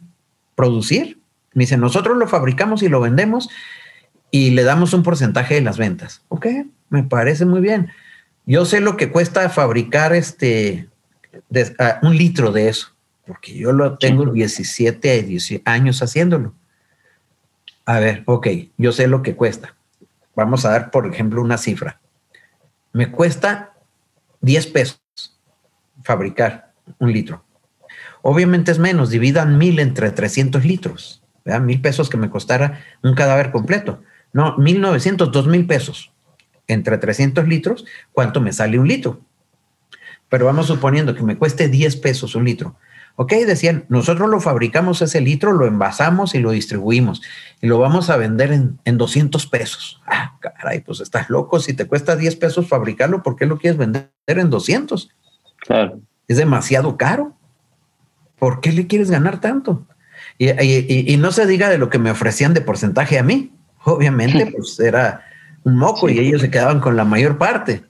producir. 0.54 1.18
Me 1.54 1.62
dicen, 1.62 1.80
nosotros 1.80 2.18
lo 2.18 2.28
fabricamos 2.28 2.82
y 2.82 2.90
lo 2.90 3.00
vendemos 3.00 3.48
y 4.30 4.50
le 4.50 4.62
damos 4.62 4.92
un 4.92 5.02
porcentaje 5.02 5.54
de 5.54 5.62
las 5.62 5.78
ventas. 5.78 6.22
Ok, 6.28 6.48
me 6.90 7.02
parece 7.02 7.46
muy 7.46 7.62
bien. 7.62 7.88
Yo 8.44 8.66
sé 8.66 8.80
lo 8.80 8.98
que 8.98 9.10
cuesta 9.10 9.48
fabricar 9.48 10.12
este 10.12 10.86
ah, 11.78 11.98
un 12.02 12.16
litro 12.16 12.52
de 12.52 12.68
eso, 12.68 12.88
porque 13.26 13.54
yo 13.54 13.72
lo 13.72 13.98
tengo 13.98 14.26
17 14.26 15.62
años 15.64 16.02
haciéndolo. 16.02 16.54
A 17.84 18.00
ver, 18.00 18.22
ok, 18.26 18.48
yo 18.76 18.92
sé 18.92 19.06
lo 19.06 19.22
que 19.22 19.34
cuesta. 19.34 19.74
Vamos 20.34 20.64
a 20.64 20.70
dar, 20.70 20.90
por 20.90 21.06
ejemplo, 21.06 21.40
una 21.42 21.58
cifra. 21.58 22.00
Me 22.92 23.10
cuesta 23.10 23.74
10 24.40 24.66
pesos 24.68 25.00
fabricar 26.02 26.72
un 26.98 27.12
litro. 27.12 27.44
Obviamente 28.22 28.70
es 28.70 28.78
menos, 28.78 29.10
dividan 29.10 29.58
mil 29.58 29.78
entre 29.78 30.10
300 30.10 30.64
litros, 30.64 31.22
¿verdad? 31.44 31.60
mil 31.60 31.80
pesos 31.80 32.10
que 32.10 32.16
me 32.16 32.30
costara 32.30 32.84
un 33.02 33.14
cadáver 33.14 33.50
completo. 33.50 34.02
No, 34.32 34.56
1900, 34.58 35.32
dos 35.32 35.46
mil 35.46 35.66
pesos 35.66 36.12
entre 36.66 36.98
300 36.98 37.48
litros, 37.48 37.86
¿cuánto 38.12 38.40
me 38.40 38.52
sale 38.52 38.78
un 38.78 38.86
litro? 38.86 39.20
Pero 40.28 40.46
vamos 40.46 40.66
suponiendo 40.66 41.14
que 41.14 41.22
me 41.22 41.36
cueste 41.36 41.68
10 41.68 41.96
pesos 41.96 42.34
un 42.34 42.44
litro. 42.44 42.76
Ok, 43.16 43.32
decían, 43.32 43.84
nosotros 43.88 44.28
lo 44.28 44.40
fabricamos 44.40 45.02
ese 45.02 45.20
litro, 45.20 45.52
lo 45.52 45.66
envasamos 45.66 46.34
y 46.36 46.38
lo 46.38 46.52
distribuimos 46.52 47.20
y 47.60 47.66
lo 47.66 47.78
vamos 47.78 48.10
a 48.10 48.16
vender 48.16 48.52
en, 48.52 48.78
en 48.84 48.96
200 48.96 49.46
pesos. 49.46 50.00
Ah, 50.06 50.38
caray, 50.40 50.80
pues 50.80 51.00
estás 51.00 51.28
loco. 51.28 51.58
Si 51.58 51.72
te 51.72 51.86
cuesta 51.86 52.14
10 52.14 52.36
pesos 52.36 52.68
fabricarlo, 52.68 53.24
¿por 53.24 53.34
qué 53.34 53.46
lo 53.46 53.58
quieres 53.58 53.76
vender 53.76 54.10
en 54.26 54.50
200? 54.50 55.08
Claro. 55.66 56.00
Es 56.28 56.36
demasiado 56.36 56.96
caro. 56.96 57.38
¿por 58.38 58.60
qué 58.60 58.72
le 58.72 58.86
quieres 58.86 59.10
ganar 59.10 59.40
tanto? 59.40 59.86
Y, 60.38 61.16
no 61.16 61.32
se 61.32 61.46
diga 61.46 61.68
de 61.68 61.78
lo 61.78 61.90
que 61.90 61.98
me 61.98 62.10
ofrecían 62.10 62.54
de 62.54 62.60
porcentaje 62.60 63.18
a 63.18 63.22
mí. 63.22 63.52
Obviamente, 63.84 64.46
pues 64.56 64.78
era 64.80 65.24
un 65.64 65.76
moco 65.76 66.08
y 66.08 66.18
ellos 66.18 66.40
se 66.40 66.50
quedaban 66.50 66.80
con 66.80 66.96
la 66.96 67.04
mayor 67.04 67.38
parte. 67.38 67.82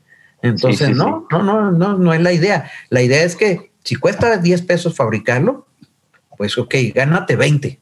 Entonces, 0.43 0.95
no, 0.95 1.27
no, 1.31 1.43
no, 1.43 1.73
no, 1.73 1.99
no 1.99 2.15
es 2.15 2.21
la 2.21 2.33
idea. 2.33 2.71
La 2.91 3.03
idea 3.03 3.25
es 3.25 3.37
que 3.37 3.73
si 3.85 3.97
cuesta 3.97 4.37
10 4.37 4.63
pesos 4.63 4.95
fabricarlo, 4.95 5.67
pues 6.37 6.57
ok, 6.59 6.75
gánate 6.95 7.37
20 7.37 7.81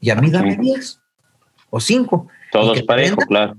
y 0.00 0.10
a 0.10 0.14
mí 0.16 0.30
dame 0.30 0.56
10 0.56 1.00
o 1.70 1.80
5. 1.80 2.28
Todos 2.52 2.80
parejo, 2.82 3.16
claro. 3.16 3.56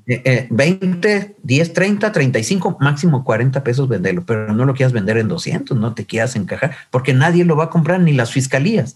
20, 0.50 1.36
10, 1.44 1.74
30, 1.74 2.12
35, 2.12 2.78
máximo 2.80 3.24
40 3.24 3.64
pesos 3.64 3.90
venderlo, 3.90 4.24
pero 4.26 4.54
no 4.54 4.66
lo 4.66 4.74
quieras 4.74 4.94
vender 4.94 5.18
en 5.18 5.28
200, 5.28 5.78
no 5.78 5.94
te 5.94 6.06
quieras 6.06 6.36
encajar, 6.36 6.76
porque 6.90 7.14
nadie 7.14 7.44
lo 7.44 7.58
va 7.58 7.66
a 7.66 7.70
comprar, 7.70 8.00
ni 8.00 8.14
las 8.14 8.32
fiscalías. 8.32 8.96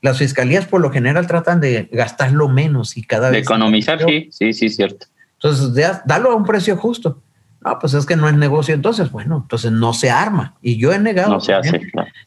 Las 0.00 0.18
fiscalías 0.18 0.66
por 0.66 0.80
lo 0.80 0.90
general 0.90 1.26
tratan 1.26 1.60
de 1.60 1.88
gastarlo 1.92 2.48
menos 2.48 2.96
y 2.96 3.02
cada 3.02 3.28
vez... 3.28 3.32
De 3.32 3.42
economizar, 3.42 4.02
sí, 4.04 4.28
sí, 4.32 4.52
sí, 4.52 4.68
cierto. 4.70 5.06
Entonces, 5.34 6.00
dalo 6.06 6.32
a 6.32 6.34
un 6.34 6.44
precio 6.44 6.76
justo. 6.76 7.22
No, 7.64 7.78
pues 7.78 7.94
es 7.94 8.06
que 8.06 8.16
no 8.16 8.28
es 8.28 8.36
negocio, 8.36 8.74
entonces, 8.74 9.10
bueno, 9.10 9.40
entonces 9.42 9.72
no 9.72 9.92
se 9.92 10.10
arma. 10.10 10.54
Y 10.62 10.76
yo 10.76 10.92
he 10.92 10.98
negado. 10.98 11.30
No 11.30 11.40
se 11.40 11.54
hace. 11.54 11.80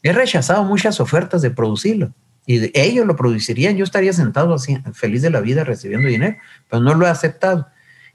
He 0.04 0.12
rechazado 0.12 0.64
muchas 0.64 1.00
ofertas 1.00 1.42
de 1.42 1.52
producirlo 1.52 2.14
y 2.50 2.72
ellos 2.74 3.06
lo 3.06 3.16
producirían, 3.16 3.78
yo 3.78 3.84
estaría 3.84 4.12
sentado 4.12 4.56
así, 4.56 4.76
feliz 4.94 5.22
de 5.22 5.30
la 5.30 5.40
vida 5.40 5.64
recibiendo 5.64 6.08
dinero, 6.08 6.36
pero 6.68 6.82
no 6.82 6.96
lo 6.96 7.06
he 7.06 7.10
aceptado. 7.10 7.68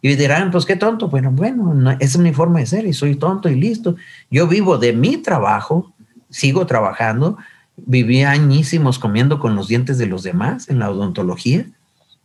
Y 0.03 0.17
dirán, 0.17 0.51
pues 0.51 0.67
qué 0.67 0.75
tonto. 0.75 1.09
Bueno, 1.09 1.31
bueno, 1.31 1.93
esa 1.93 1.99
es 2.01 2.19
mi 2.19 2.33
forma 2.33 2.59
de 2.59 2.67
ser 2.67 2.85
y 2.85 2.93
soy 2.93 3.15
tonto 3.15 3.49
y 3.49 3.55
listo. 3.55 3.95
Yo 4.33 4.49
vivo 4.49 4.77
de 4.77 4.93
mi 4.93 5.19
trabajo, 5.19 5.95
sigo 6.31 6.67
trabajando, 6.67 7.39
viví 7.77 8.25
añísimos 8.25 8.99
comiendo 8.99 9.39
con 9.39 9.55
los 9.55 9.69
dientes 9.69 9.99
de 9.99 10.07
los 10.07 10.25
demás 10.25 10.69
en 10.69 10.81
la 10.81 10.91
odontología. 10.91 11.67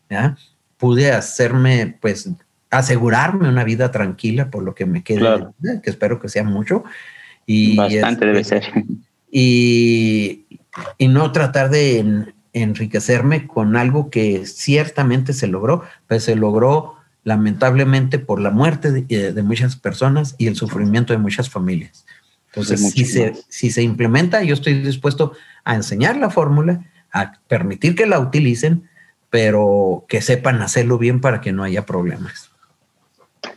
¿ya? 0.10 0.36
Pude 0.78 1.12
hacerme, 1.12 1.96
pues, 2.02 2.28
asegurarme 2.70 3.50
una 3.50 3.64
vida 3.64 3.92
tranquila 3.92 4.50
por 4.50 4.64
lo 4.64 4.76
que 4.76 4.86
me 4.86 5.04
queda, 5.04 5.52
que 5.84 5.90
espero 5.90 6.20
que 6.20 6.30
sea 6.30 6.44
mucho. 6.44 6.84
Y 7.46 7.76
Bastante 7.76 8.26
debe 8.26 8.42
este, 8.42 8.62
ser. 8.62 8.84
Y, 9.32 10.46
y 10.98 11.08
no 11.08 11.32
tratar 11.32 11.70
de 11.70 12.34
enriquecerme 12.54 13.48
con 13.48 13.76
algo 13.76 14.10
que 14.10 14.46
ciertamente 14.46 15.34
se 15.34 15.48
logró, 15.48 15.84
pero 16.08 16.20
se 16.20 16.36
logró 16.36 16.96
lamentablemente 17.24 18.20
por 18.20 18.40
la 18.40 18.50
muerte 18.50 19.06
eh, 19.10 19.34
de, 19.34 19.44
muchas 19.44 19.76
personas 19.76 20.36
y 20.38 20.48
el 20.48 20.56
sufrimiento 20.56 21.14
de 21.14 21.20
muchas 21.20 21.50
familias. 21.50 22.06
Entonces, 22.48 22.92
si 22.92 23.06
se, 23.06 23.36
si 23.48 23.70
se 23.70 23.84
implementa, 23.84 24.42
yo 24.44 24.56
estoy 24.56 24.82
dispuesto 24.82 25.34
a 25.64 25.76
enseñar 25.76 26.18
la 26.18 26.32
fórmula, 26.32 26.84
a 27.12 27.34
permitir 27.48 27.96
que 27.96 28.08
la 28.08 28.20
utilicen, 28.20 28.90
pero 29.30 30.06
que 30.08 30.22
sepan 30.22 30.62
hacerlo 30.62 30.98
bien 30.98 31.22
para 31.22 31.42
que 31.42 31.52
no 31.52 31.64
haya 31.64 31.86
problemas. 31.86 32.49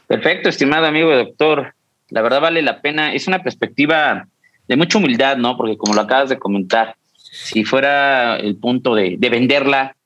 Perfecto, 0.06 0.48
estimado 0.48 0.86
amigo 0.86 1.14
doctor. 1.14 1.74
La 2.10 2.22
verdad 2.22 2.40
vale 2.40 2.62
la 2.62 2.80
pena. 2.80 3.14
Es 3.14 3.26
una 3.26 3.42
perspectiva 3.42 4.26
de 4.68 4.76
mucha 4.76 4.98
humildad, 4.98 5.36
¿no? 5.36 5.56
Porque 5.56 5.76
como 5.76 5.94
lo 5.94 6.02
acabas 6.02 6.28
de 6.28 6.38
comentar, 6.38 6.96
si 7.16 7.64
fuera 7.64 8.36
el 8.36 8.56
punto 8.56 8.94
de, 8.94 9.16
venderla, 9.18 9.96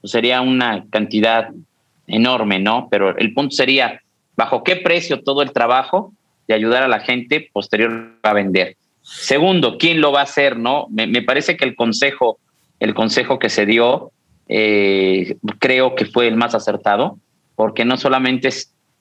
pues 0.00 0.10
sería 0.10 0.42
una 0.42 0.84
cantidad 0.90 1.48
enorme, 2.06 2.58
¿no? 2.58 2.88
Pero 2.90 3.16
el 3.16 3.32
punto 3.32 3.56
sería, 3.56 4.02
¿bajo 4.36 4.62
qué 4.62 4.76
precio 4.76 5.22
todo 5.22 5.42
el 5.42 5.52
trabajo 5.52 6.12
de 6.46 6.54
ayudar 6.54 6.82
a 6.82 6.88
la 6.88 7.00
gente 7.00 7.48
posterior 7.52 8.18
a 8.22 8.32
vender? 8.34 8.76
Segundo, 9.00 9.78
¿quién 9.78 10.00
lo 10.00 10.12
va 10.12 10.20
a 10.20 10.24
hacer, 10.24 10.58
no? 10.58 10.86
Me, 10.90 11.22
parece 11.22 11.56
que 11.56 11.64
el 11.64 11.74
consejo, 11.74 12.38
el 12.80 12.94
consejo 12.94 13.38
que 13.38 13.48
se 13.48 13.64
dio, 13.64 14.12
eh, 14.48 15.36
creo 15.58 15.94
que 15.94 16.04
fue 16.04 16.28
el 16.28 16.36
más 16.36 16.54
acertado, 16.54 17.18
porque 17.56 17.86
no 17.86 17.96
solamente 17.96 18.48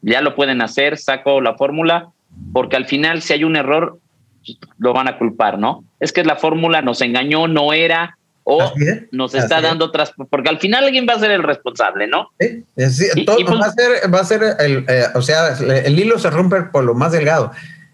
ya 0.04 0.22
lo 0.22 0.36
pueden 0.36 0.62
hacer, 0.62 0.98
saco 0.98 1.42
la 1.42 1.56
fórmula, 1.56 2.10
porque 2.54 2.76
al 2.76 2.86
final 2.86 3.22
si 3.22 3.34
hay 3.34 3.44
un 3.44 3.56
error, 3.56 4.00
lo 4.78 4.94
van 4.94 5.08
a 5.08 5.18
culpar, 5.18 5.58
¿no? 5.58 5.84
Es 6.00 6.13
que 6.13 6.24
la 6.24 6.36
fórmula 6.36 6.82
nos 6.82 7.02
engañó, 7.02 7.48
no 7.48 7.74
era, 7.74 8.18
o 8.44 8.74
nos 9.12 9.34
está 9.34 9.62
dando 9.62 9.86
otras, 9.86 10.13
porque 10.30 10.50
al 10.50 10.60
final 10.60 10.84
alguien 10.84 11.06
va 11.08 11.13
a 11.13 11.20
ser 11.20 11.32
el 11.32 11.44
responsable, 11.44 12.08
¿no? 12.08 12.30
Sí, 12.39 12.63
pues 12.76 13.60
va, 13.60 13.66
a 13.66 13.72
ser, 13.72 14.13
va 14.13 14.20
a 14.20 14.26
ser 14.26 14.42
el, 14.60 14.86
eh, 14.88 15.06
o 15.16 15.22
sea, 15.22 15.58
el 15.58 15.98
hilo 15.98 16.20
se 16.20 16.30
rompe 16.30 16.63
por 16.63 16.84
lo 16.84 16.94
más 16.94 17.13
delgado 17.13 17.52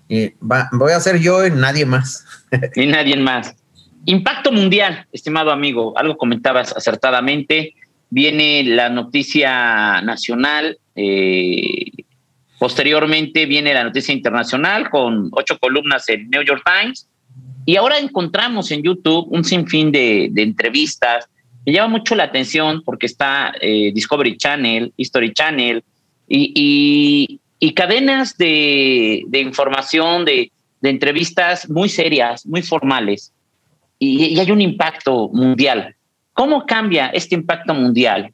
y 0.08 0.34
voy 0.72 0.92
a 0.92 1.00
ser 1.00 1.20
yo 1.20 1.46
y 1.46 1.52
nadie 1.52 1.86
más. 1.86 2.26
y 2.76 2.88
nadie 2.88 3.16
más. 3.16 3.56
Impacto 4.06 4.52
mundial, 4.52 5.06
estimado 5.12 5.52
amigo, 5.52 5.96
algo 5.98 6.18
comentabas 6.18 6.76
acertadamente. 6.76 7.76
Viene 8.10 8.64
la 8.64 8.90
noticia 8.90 10.02
nacional, 10.02 10.80
eh, 10.96 11.89
posteriormente 12.60 13.46
viene 13.46 13.74
la 13.74 13.84
noticia 13.84 14.14
internacional 14.14 14.90
con 14.90 15.30
ocho 15.32 15.58
columnas 15.58 16.08
en 16.10 16.30
New 16.30 16.44
York 16.44 16.64
Times. 16.66 17.08
Y 17.66 17.78
ahora 17.78 17.98
encontramos 17.98 18.72
en 18.72 18.84
YouTube 18.84 19.28
un 19.30 19.44
sinfín 19.44 19.92
de, 19.92 20.32
entrevistas. 20.36 21.30
Me 21.66 21.74
llama 21.74 21.98
mucho 21.98 22.16
la 22.16 22.26
atención 22.26 22.84
porque 22.84 23.06
está 23.06 23.54
eh, 23.62 23.92
Discovery 23.94 24.38
Channel, 24.38 24.94
History 24.98 25.34
Channel, 25.34 25.84
y, 26.28 27.40
y 27.60 27.74
cadenas 27.74 28.38
de, 28.38 29.26
información, 29.34 30.26
de, 30.26 30.52
entrevistas 30.82 31.70
muy 31.70 31.90
serias, 31.90 32.46
muy 32.46 32.62
formales, 32.62 33.34
y, 34.00 34.40
hay 34.40 34.50
un 34.52 34.62
impacto 34.62 35.30
mundial. 35.30 35.96
¿Cómo 36.34 36.66
cambia 36.66 37.08
este 37.08 37.36
impacto 37.36 37.74
mundial 37.74 38.34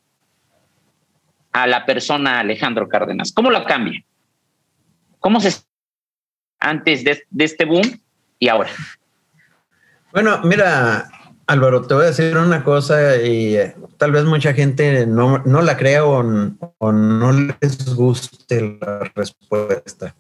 a 1.52 1.66
la 1.66 1.86
persona 1.86 2.40
Alejandro 2.40 2.88
Cárdenas? 2.88 3.32
¿Cómo 3.32 3.50
lo 3.50 3.64
cambia? 3.64 4.04
¿Cómo 5.20 5.40
se 5.40 5.54
antes 6.60 7.04
de, 7.04 7.24
este 7.40 7.66
boom 7.66 8.00
y 8.40 8.48
ahora? 8.48 8.70
Bueno, 10.12 10.40
mira, 10.44 11.10
Álvaro, 11.48 11.82
te 11.86 11.94
voy 11.94 12.04
a 12.04 12.08
decir 12.08 12.36
una 12.38 12.64
cosa 12.64 13.18
y 13.18 13.56
eh, 13.56 13.76
tal 13.98 14.12
vez 14.12 14.24
mucha 14.26 14.54
gente 14.54 15.06
no, 15.06 15.40
la 15.40 15.78
crea 15.78 16.06
o, 16.06 16.24
no 16.24 17.32
les 17.32 17.96
guste 17.96 18.80
la 18.82 19.12
respuesta. 19.14 20.16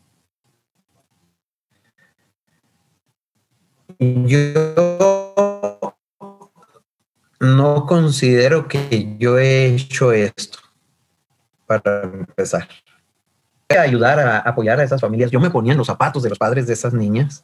Yo 3.97 5.95
no 7.39 7.85
considero 7.85 8.67
que 8.67 9.15
yo 9.17 9.39
he 9.39 9.67
hecho 9.67 10.11
esto 10.11 10.59
para 11.65 12.03
empezar. 12.03 12.67
Ayudar 13.69 14.19
a 14.19 14.39
apoyar 14.39 14.79
a 14.79 14.83
esas 14.83 15.01
familias. 15.01 15.31
Yo 15.31 15.39
me 15.39 15.49
ponía 15.49 15.71
en 15.71 15.77
los 15.77 15.87
zapatos 15.87 16.23
de 16.23 16.29
los 16.29 16.37
padres 16.37 16.67
de 16.67 16.73
esas 16.73 16.93
niñas 16.93 17.43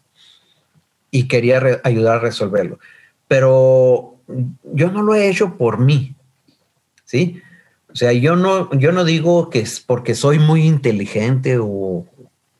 y 1.09 1.27
quería 1.27 1.81
ayudar 1.83 2.17
a 2.17 2.19
resolverlo 2.19 2.79
pero 3.31 4.17
yo 4.73 4.91
no 4.91 5.03
lo 5.03 5.15
he 5.15 5.29
hecho 5.29 5.55
por 5.55 5.79
mí, 5.79 6.15
¿sí? 7.05 7.41
O 7.89 7.95
sea, 7.95 8.11
yo 8.11 8.35
no, 8.35 8.69
yo 8.77 8.91
no 8.91 9.05
digo 9.05 9.49
que 9.49 9.59
es 9.59 9.79
porque 9.79 10.15
soy 10.15 10.37
muy 10.37 10.63
inteligente 10.67 11.57
o... 11.57 12.05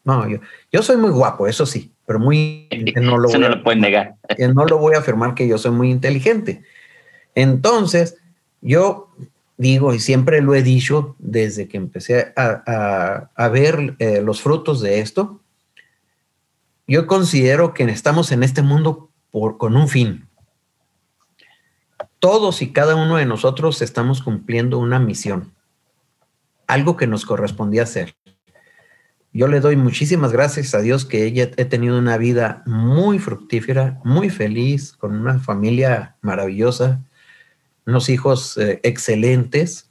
No, 0.05 0.29
yo, 0.29 0.39
yo 0.71 0.81
soy 0.81 0.95
muy 0.95 1.09
guapo, 1.09 1.45
eso 1.45 1.65
sí, 1.65 1.91
pero 2.05 2.19
muy... 2.19 2.69
No 2.95 3.17
lo, 3.17 3.27
no 3.27 3.49
lo 3.49 3.63
pueden 3.63 3.81
negar. 3.81 4.15
no 4.53 4.63
lo 4.63 4.77
voy 4.77 4.95
a 4.95 4.99
afirmar 4.99 5.35
que 5.35 5.45
yo 5.45 5.57
soy 5.57 5.71
muy 5.71 5.91
inteligente. 5.91 6.63
Entonces, 7.35 8.15
yo 8.61 9.09
digo, 9.61 9.93
y 9.93 9.99
siempre 9.99 10.41
lo 10.41 10.55
he 10.55 10.63
dicho 10.63 11.15
desde 11.19 11.67
que 11.67 11.77
empecé 11.77 12.33
a, 12.35 13.49
ver 13.49 13.95
eh, 13.99 14.21
los 14.21 14.41
frutos 14.41 14.81
de 14.81 14.99
esto, 14.99 15.39
yo 16.87 17.05
considero 17.05 17.73
que 17.73 17.83
estamos 17.83 18.31
en 18.31 18.43
este 18.43 18.63
mundo 18.63 19.09
por, 19.29 19.57
con 19.57 19.75
un 19.75 19.87
fin 19.87 20.27
todos 22.21 22.61
y 22.61 22.71
cada 22.71 22.95
uno 22.95 23.17
de 23.17 23.25
nosotros 23.25 23.81
estamos 23.81 24.21
cumpliendo 24.21 24.77
una 24.77 24.99
misión, 24.99 25.53
algo 26.67 26.95
que 26.95 27.07
nos 27.07 27.25
correspondía 27.25 27.81
hacer. 27.81 28.15
Yo 29.33 29.47
le 29.47 29.59
doy 29.59 29.75
muchísimas 29.75 30.31
gracias 30.31 30.75
a 30.75 30.81
Dios 30.81 31.03
que 31.03 31.25
ella 31.25 31.49
he 31.57 31.65
tenido 31.65 31.97
una 31.97 32.17
vida 32.17 32.61
muy 32.67 33.17
fructífera, 33.17 33.99
muy 34.03 34.29
feliz, 34.29 34.93
con 34.93 35.15
una 35.15 35.39
familia 35.39 36.15
maravillosa, 36.21 37.01
unos 37.85 38.09
hijos 38.09 38.57
eh, 38.57 38.79
excelentes. 38.83 39.89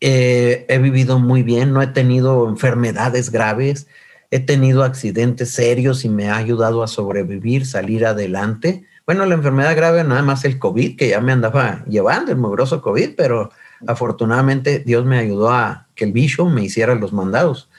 Eh, 0.00 0.66
he 0.68 0.78
vivido 0.78 1.18
muy 1.18 1.42
bien, 1.42 1.72
no 1.72 1.82
he 1.82 1.86
tenido 1.86 2.48
enfermedades 2.48 3.30
graves, 3.30 3.86
he 4.30 4.40
tenido 4.40 4.84
accidentes 4.84 5.50
serios 5.50 6.04
y 6.04 6.08
me 6.08 6.28
ha 6.28 6.36
ayudado 6.36 6.82
a 6.82 6.88
sobrevivir, 6.88 7.66
salir 7.66 8.04
adelante 8.04 8.84
bueno, 9.06 9.24
la 9.24 9.36
enfermedad 9.36 9.76
grave 9.76 10.02
nada 10.02 10.22
más 10.22 10.44
el 10.44 10.58
COVID, 10.58 10.96
que 10.96 11.10
ya 11.10 11.20
me 11.20 11.30
andaba 11.30 11.84
llevando, 11.86 12.32
el 12.32 12.38
mugroso 12.38 12.82
COVID, 12.82 13.10
pero 13.16 13.50
afortunadamente 13.86 14.80
Dios 14.80 15.04
me 15.04 15.16
ayudó 15.16 15.50
a 15.50 15.86
que 15.94 16.04
el 16.04 16.12
bicho 16.12 16.46
me 16.46 16.64
hiciera 16.64 16.96
los 16.96 17.12
mandados. 17.12 17.70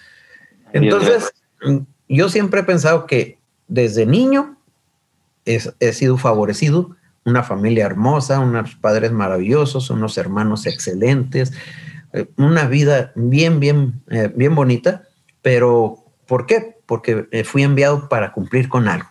Entonces, 0.71 1.33
yo 2.07 2.29
siempre 2.29 2.61
he 2.61 2.63
pensado 2.63 3.05
que 3.07 3.39
desde 3.67 4.05
niño 4.05 4.57
he, 5.43 5.91
sido 5.91 6.17
favorecido, 6.17 6.95
una 7.27 7.43
familia 7.43 7.85
hermosa, 7.85 8.39
unos 8.39 8.75
padres 8.75 9.11
maravillosos, 9.11 9.89
unos 9.89 10.17
hermanos 10.17 10.65
excelentes, 10.65 11.51
eh, 12.13 12.27
una 12.37 12.67
vida 12.67 13.11
bien, 13.15 13.59
bien, 13.59 14.01
eh, 14.09 14.31
bien 14.33 14.55
bonita, 14.55 15.03
pero 15.41 16.05
¿por 16.25 16.45
qué? 16.45 16.77
Porque 16.85 17.27
fui 17.43 17.63
enviado 17.63 18.07
para 18.07 18.31
cumplir 18.31 18.69
con 18.69 18.87
algo. 18.87 19.09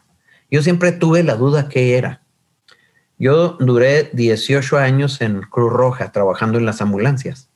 Yo 0.51 0.63
siempre 0.63 0.93
tuve 0.93 1.23
la 1.23 1.35
duda 1.35 1.69
qué 1.69 1.99
era. 1.99 2.23
Yo 3.19 3.57
duré 3.61 4.11
18 4.15 4.79
años 4.79 5.21
en 5.21 5.43
Cruz 5.43 5.73
Roja 5.73 6.11
trabajando 6.11 6.59
en 6.59 6.65
las 6.65 6.81
ambulancias. 6.81 7.51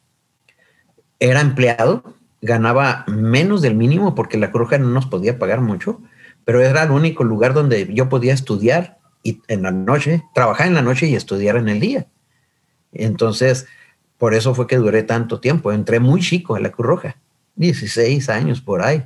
Era 1.18 1.40
empleado, 1.40 2.04
ganaba 2.42 3.04
menos 3.06 3.62
del 3.62 3.74
mínimo 3.74 4.14
porque 4.14 4.36
la 4.38 4.50
Cruz 4.50 4.64
Roja 4.64 4.78
no 4.78 4.88
nos 4.88 5.06
podía 5.06 5.38
pagar 5.38 5.62
mucho, 5.62 6.02
pero 6.44 6.60
era 6.60 6.82
el 6.82 6.90
único 6.90 7.24
lugar 7.24 7.54
donde 7.54 7.92
yo 7.92 8.10
podía 8.10 8.34
estudiar 8.34 8.99
y 9.22 9.42
en 9.48 9.62
la 9.62 9.70
noche, 9.70 10.22
trabajar 10.34 10.66
en 10.66 10.74
la 10.74 10.82
noche 10.82 11.06
y 11.06 11.14
estudiar 11.14 11.56
en 11.56 11.68
el 11.68 11.80
día. 11.80 12.06
Entonces, 12.92 13.66
por 14.18 14.34
eso 14.34 14.54
fue 14.54 14.66
que 14.66 14.76
duré 14.76 15.02
tanto 15.02 15.40
tiempo. 15.40 15.72
Entré 15.72 16.00
muy 16.00 16.20
chico 16.20 16.56
en 16.56 16.62
la 16.62 16.70
Cruz 16.70 16.86
Roja, 16.86 17.16
16 17.56 18.28
años 18.28 18.60
por 18.60 18.82
ahí 18.82 19.04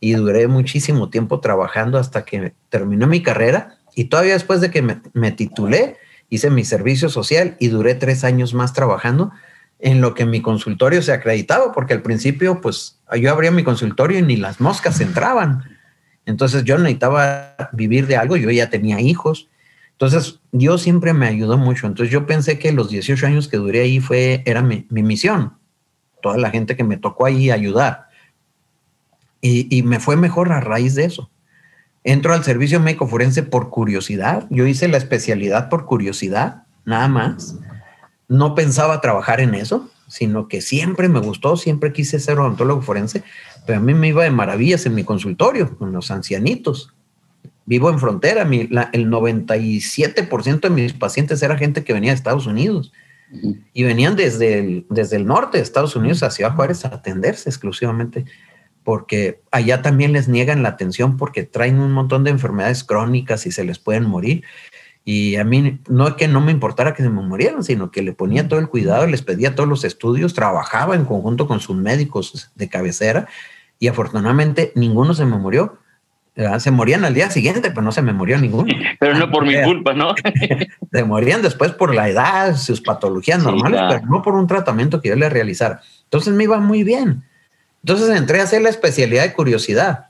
y 0.00 0.14
duré 0.14 0.48
muchísimo 0.48 1.10
tiempo 1.10 1.40
trabajando 1.40 1.98
hasta 1.98 2.24
que 2.24 2.54
terminó 2.70 3.06
mi 3.06 3.22
carrera 3.22 3.76
y 3.94 4.04
todavía 4.04 4.32
después 4.32 4.62
de 4.62 4.70
que 4.70 4.82
me, 4.82 5.32
titulé, 5.32 5.98
hice 6.30 6.48
mi 6.48 6.64
servicio 6.64 7.10
social 7.10 7.56
y 7.60 7.68
duré 7.68 7.94
tres 7.94 8.24
años 8.24 8.54
más 8.54 8.72
trabajando 8.72 9.30
en 9.78 10.00
lo 10.00 10.14
que 10.14 10.24
mi 10.24 10.40
consultorio 10.42 11.02
se 11.02 11.12
acreditaba, 11.12 11.72
porque 11.72 11.94
al 11.94 12.02
principio 12.02 12.60
pues 12.60 12.98
yo 13.18 13.30
abría 13.30 13.50
mi 13.50 13.62
consultorio 13.62 14.18
y 14.18 14.22
ni 14.22 14.36
las 14.36 14.60
moscas 14.60 15.00
entraban. 15.00 15.64
Entonces 16.24 16.64
yo 16.64 16.78
necesitaba 16.78 17.56
vivir 17.72 18.06
de 18.06 18.16
algo, 18.16 18.36
yo 18.36 18.50
ya 18.50 18.70
tenía 18.70 19.00
hijos. 19.00 19.49
Entonces 20.00 20.40
Dios 20.50 20.80
siempre 20.80 21.12
me 21.12 21.26
ayudó 21.26 21.58
mucho. 21.58 21.86
Entonces 21.86 22.10
yo 22.10 22.24
pensé 22.24 22.58
que 22.58 22.72
los 22.72 22.88
18 22.88 23.26
años 23.26 23.48
que 23.48 23.58
duré 23.58 23.82
ahí 23.82 24.00
fue, 24.00 24.42
era 24.46 24.62
mi, 24.62 24.86
mi 24.88 25.02
misión. 25.02 25.58
Toda 26.22 26.38
la 26.38 26.48
gente 26.48 26.74
que 26.74 26.84
me 26.84 26.96
tocó 26.96 27.26
ahí 27.26 27.50
ayudar. 27.50 28.08
Y, 29.42 29.82
me 29.82 30.00
fue 30.00 30.16
mejor 30.16 30.52
a 30.52 30.60
raíz 30.60 30.94
de 30.94 31.04
eso. 31.04 31.30
Entro 32.02 32.32
al 32.32 32.44
servicio 32.44 32.80
médico 32.80 33.06
forense 33.06 33.42
por 33.42 33.68
curiosidad. 33.68 34.46
Yo 34.48 34.66
hice 34.66 34.88
la 34.88 34.96
especialidad 34.96 35.68
por 35.68 35.84
curiosidad, 35.84 36.64
nada 36.86 37.08
más. 37.08 37.58
No 38.26 38.54
pensaba 38.54 39.02
trabajar 39.02 39.40
en 39.40 39.54
eso, 39.54 39.90
sino 40.08 40.48
que 40.48 40.62
siempre 40.62 41.10
me 41.10 41.20
gustó, 41.20 41.58
siempre 41.58 41.92
quise 41.92 42.20
ser 42.20 42.38
odontólogo 42.38 42.80
forense, 42.80 43.22
pero 43.66 43.78
a 43.78 43.82
mí 43.82 43.92
me 43.92 44.08
iba 44.08 44.24
de 44.24 44.30
maravillas 44.30 44.86
en 44.86 44.94
mi 44.94 45.04
consultorio 45.04 45.76
con 45.76 45.92
los 45.92 46.10
ancianitos. 46.10 46.94
Vivo 47.70 47.88
en 47.88 48.00
frontera, 48.00 48.42
el 48.42 49.10
97% 49.10 50.60
de 50.60 50.70
mis 50.70 50.92
pacientes 50.92 51.40
era 51.40 51.56
gente 51.56 51.84
que 51.84 51.92
venía 51.92 52.10
de 52.10 52.16
Estados 52.16 52.48
Unidos 52.48 52.92
y 53.72 53.84
venían 53.84 54.16
desde 54.16 54.58
el, 54.58 54.86
desde 54.90 55.14
el 55.14 55.24
norte 55.24 55.58
de 55.58 55.62
Estados 55.62 55.94
Unidos 55.94 56.24
hacia 56.24 56.50
Juárez 56.50 56.84
a 56.84 56.88
atenderse 56.88 57.48
exclusivamente 57.48 58.24
porque 58.82 59.40
allá 59.52 59.82
también 59.82 60.12
les 60.12 60.26
niegan 60.26 60.64
la 60.64 60.70
atención 60.70 61.16
porque 61.16 61.44
traen 61.44 61.78
un 61.78 61.92
montón 61.92 62.24
de 62.24 62.30
enfermedades 62.30 62.82
crónicas 62.82 63.46
y 63.46 63.52
se 63.52 63.62
les 63.62 63.78
pueden 63.78 64.04
morir. 64.04 64.42
Y 65.04 65.36
a 65.36 65.44
mí 65.44 65.78
no 65.88 66.08
es 66.08 66.14
que 66.14 66.26
no 66.26 66.40
me 66.40 66.50
importara 66.50 66.92
que 66.92 67.04
se 67.04 67.08
me 67.08 67.22
murieran, 67.22 67.62
sino 67.62 67.92
que 67.92 68.02
le 68.02 68.12
ponía 68.12 68.48
todo 68.48 68.58
el 68.58 68.68
cuidado, 68.68 69.06
les 69.06 69.22
pedía 69.22 69.54
todos 69.54 69.68
los 69.68 69.84
estudios, 69.84 70.34
trabajaba 70.34 70.96
en 70.96 71.04
conjunto 71.04 71.46
con 71.46 71.60
sus 71.60 71.76
médicos 71.76 72.50
de 72.56 72.68
cabecera 72.68 73.28
y 73.78 73.86
afortunadamente 73.86 74.72
ninguno 74.74 75.14
se 75.14 75.24
me 75.24 75.38
murió. 75.38 75.78
Se 76.58 76.70
morían 76.70 77.04
al 77.04 77.12
día 77.12 77.30
siguiente, 77.30 77.70
pero 77.70 77.82
no 77.82 77.92
se 77.92 78.02
me 78.02 78.12
murió 78.12 78.38
ninguno. 78.38 78.72
Pero 79.00 79.14
no 79.14 79.30
por 79.30 79.44
mi 79.44 79.60
culpa, 79.62 79.92
¿no? 79.92 80.14
se 80.92 81.04
morían 81.04 81.42
después 81.42 81.72
por 81.72 81.94
la 81.94 82.08
edad, 82.08 82.56
sus 82.56 82.80
patologías 82.80 83.42
normales, 83.42 83.80
pero 83.88 84.06
no 84.06 84.22
por 84.22 84.34
un 84.34 84.46
tratamiento 84.46 85.00
que 85.00 85.08
yo 85.08 85.16
le 85.16 85.28
realizara. 85.28 85.80
Entonces 86.04 86.34
me 86.34 86.44
iba 86.44 86.58
muy 86.58 86.84
bien. 86.84 87.24
Entonces 87.82 88.16
entré 88.16 88.40
a 88.40 88.44
hacer 88.44 88.62
la 88.62 88.68
especialidad 88.68 89.22
de 89.22 89.32
curiosidad. 89.32 90.06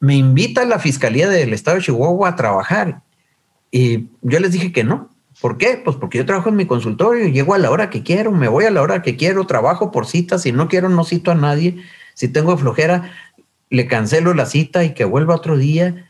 Me 0.00 0.14
invita 0.14 0.64
la 0.64 0.78
Fiscalía 0.78 1.28
del 1.28 1.52
Estado 1.52 1.76
de 1.76 1.84
Chihuahua 1.84 2.30
a 2.30 2.36
trabajar 2.36 3.02
y 3.70 4.06
yo 4.22 4.38
les 4.40 4.52
dije 4.52 4.72
que 4.72 4.84
no. 4.84 5.10
¿Por 5.40 5.58
qué? 5.58 5.80
Pues 5.84 5.96
porque 5.96 6.18
yo 6.18 6.26
trabajo 6.26 6.48
en 6.48 6.56
mi 6.56 6.66
consultorio, 6.66 7.26
llego 7.26 7.54
a 7.54 7.58
la 7.58 7.70
hora 7.70 7.90
que 7.90 8.02
quiero, 8.02 8.30
me 8.30 8.48
voy 8.48 8.66
a 8.66 8.70
la 8.70 8.82
hora 8.82 9.02
que 9.02 9.16
quiero, 9.16 9.46
trabajo 9.46 9.90
por 9.90 10.06
citas, 10.06 10.42
si 10.42 10.52
no 10.52 10.68
quiero 10.68 10.88
no 10.88 11.04
cito 11.04 11.32
a 11.32 11.34
nadie, 11.34 11.82
si 12.14 12.28
tengo 12.28 12.56
flojera, 12.56 13.10
le 13.74 13.86
cancelo 13.86 14.34
la 14.34 14.46
cita 14.46 14.84
y 14.84 14.94
que 14.94 15.04
vuelva 15.04 15.34
otro 15.34 15.56
día. 15.56 16.06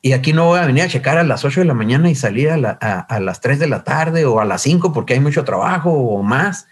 Y 0.00 0.12
aquí 0.12 0.32
no 0.32 0.46
voy 0.46 0.60
a 0.60 0.66
venir 0.66 0.84
a 0.84 0.88
checar 0.88 1.18
a 1.18 1.24
las 1.24 1.44
8 1.44 1.60
de 1.60 1.66
la 1.66 1.74
mañana 1.74 2.10
y 2.10 2.14
salir 2.14 2.50
a, 2.50 3.18
las 3.20 3.40
3 3.40 3.58
de 3.58 3.68
la 3.68 3.82
tarde 3.82 4.26
o 4.26 4.40
a 4.40 4.44
las 4.44 4.62
5 4.62 4.92
porque 4.92 5.14
hay 5.14 5.20
mucho 5.20 5.44
trabajo 5.44 5.90
o 5.90 6.22
más. 6.22 6.68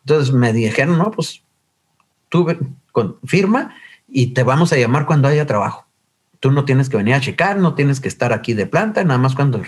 Entonces 0.00 0.34
me 0.34 0.52
dijeron, 0.52 0.98
no, 0.98 1.10
pues 1.10 1.42
tú 2.28 2.46
firma 3.24 3.74
y 4.08 4.34
te 4.34 4.42
vamos 4.42 4.72
a 4.72 4.76
llamar 4.76 5.06
cuando 5.06 5.28
haya 5.28 5.46
trabajo. 5.46 5.86
Tú 6.40 6.50
no 6.50 6.64
tienes 6.64 6.88
que 6.88 6.96
venir 6.96 7.14
a 7.14 7.20
checar, 7.20 7.58
no 7.58 7.74
tienes 7.74 8.00
que 8.00 8.08
estar 8.08 8.32
aquí 8.32 8.54
de 8.54 8.66
planta, 8.66 9.04
nada 9.04 9.18
más 9.18 9.34
cuando 9.34 9.62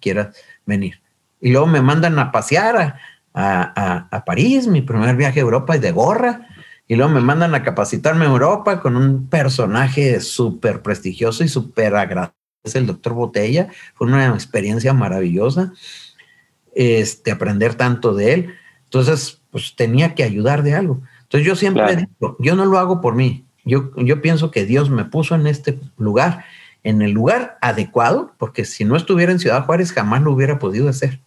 quieras 0.00 0.36
venir. 0.66 1.00
Y 1.40 1.50
luego 1.50 1.66
me 1.66 1.80
mandan 1.80 2.18
a 2.18 2.32
pasear 2.32 2.96
a, 3.34 4.08
a 4.10 4.24
París, 4.24 4.66
mi 4.66 4.82
primer 4.82 5.16
viaje 5.16 5.40
a 5.40 5.42
Europa 5.42 5.74
es 5.74 5.80
de 5.80 5.92
gorra 5.92 6.48
y 6.88 6.96
luego 6.96 7.12
me 7.12 7.20
mandan 7.20 7.54
a 7.54 7.62
capacitarme 7.62 8.24
en 8.24 8.30
Europa 8.30 8.80
con 8.80 8.96
un 8.96 9.28
personaje 9.28 10.20
súper 10.20 10.80
prestigioso 10.80 11.44
y 11.44 11.48
súper 11.48 11.94
agradable, 11.94 12.34
el 12.74 12.86
doctor 12.86 13.12
Botella. 13.12 13.68
Fue 13.94 14.06
una 14.06 14.28
experiencia 14.28 14.94
maravillosa 14.94 15.74
este, 16.74 17.30
aprender 17.30 17.74
tanto 17.74 18.14
de 18.14 18.32
él. 18.32 18.54
Entonces, 18.84 19.42
pues 19.50 19.76
tenía 19.76 20.14
que 20.14 20.24
ayudar 20.24 20.62
de 20.62 20.74
algo. 20.74 21.02
Entonces 21.24 21.46
yo 21.46 21.56
siempre 21.56 21.94
digo, 21.94 22.36
yo 22.38 22.56
no 22.56 22.64
lo 22.64 22.78
hago 22.78 23.02
por 23.02 23.14
mí. 23.14 23.44
Yo, 23.64 23.92
yo 23.96 24.22
pienso 24.22 24.50
que 24.50 24.64
Dios 24.64 24.88
me 24.88 25.04
puso 25.04 25.34
en 25.34 25.46
este 25.46 25.78
lugar, 25.98 26.46
en 26.84 27.02
el 27.02 27.10
lugar 27.10 27.58
adecuado, 27.60 28.32
porque 28.38 28.64
si 28.64 28.86
no 28.86 28.96
estuviera 28.96 29.30
en 29.30 29.38
Ciudad 29.38 29.66
Juárez 29.66 29.92
jamás 29.92 30.22
lo 30.22 30.32
hubiera 30.32 30.58
podido 30.58 30.88
hacer. 30.88 31.20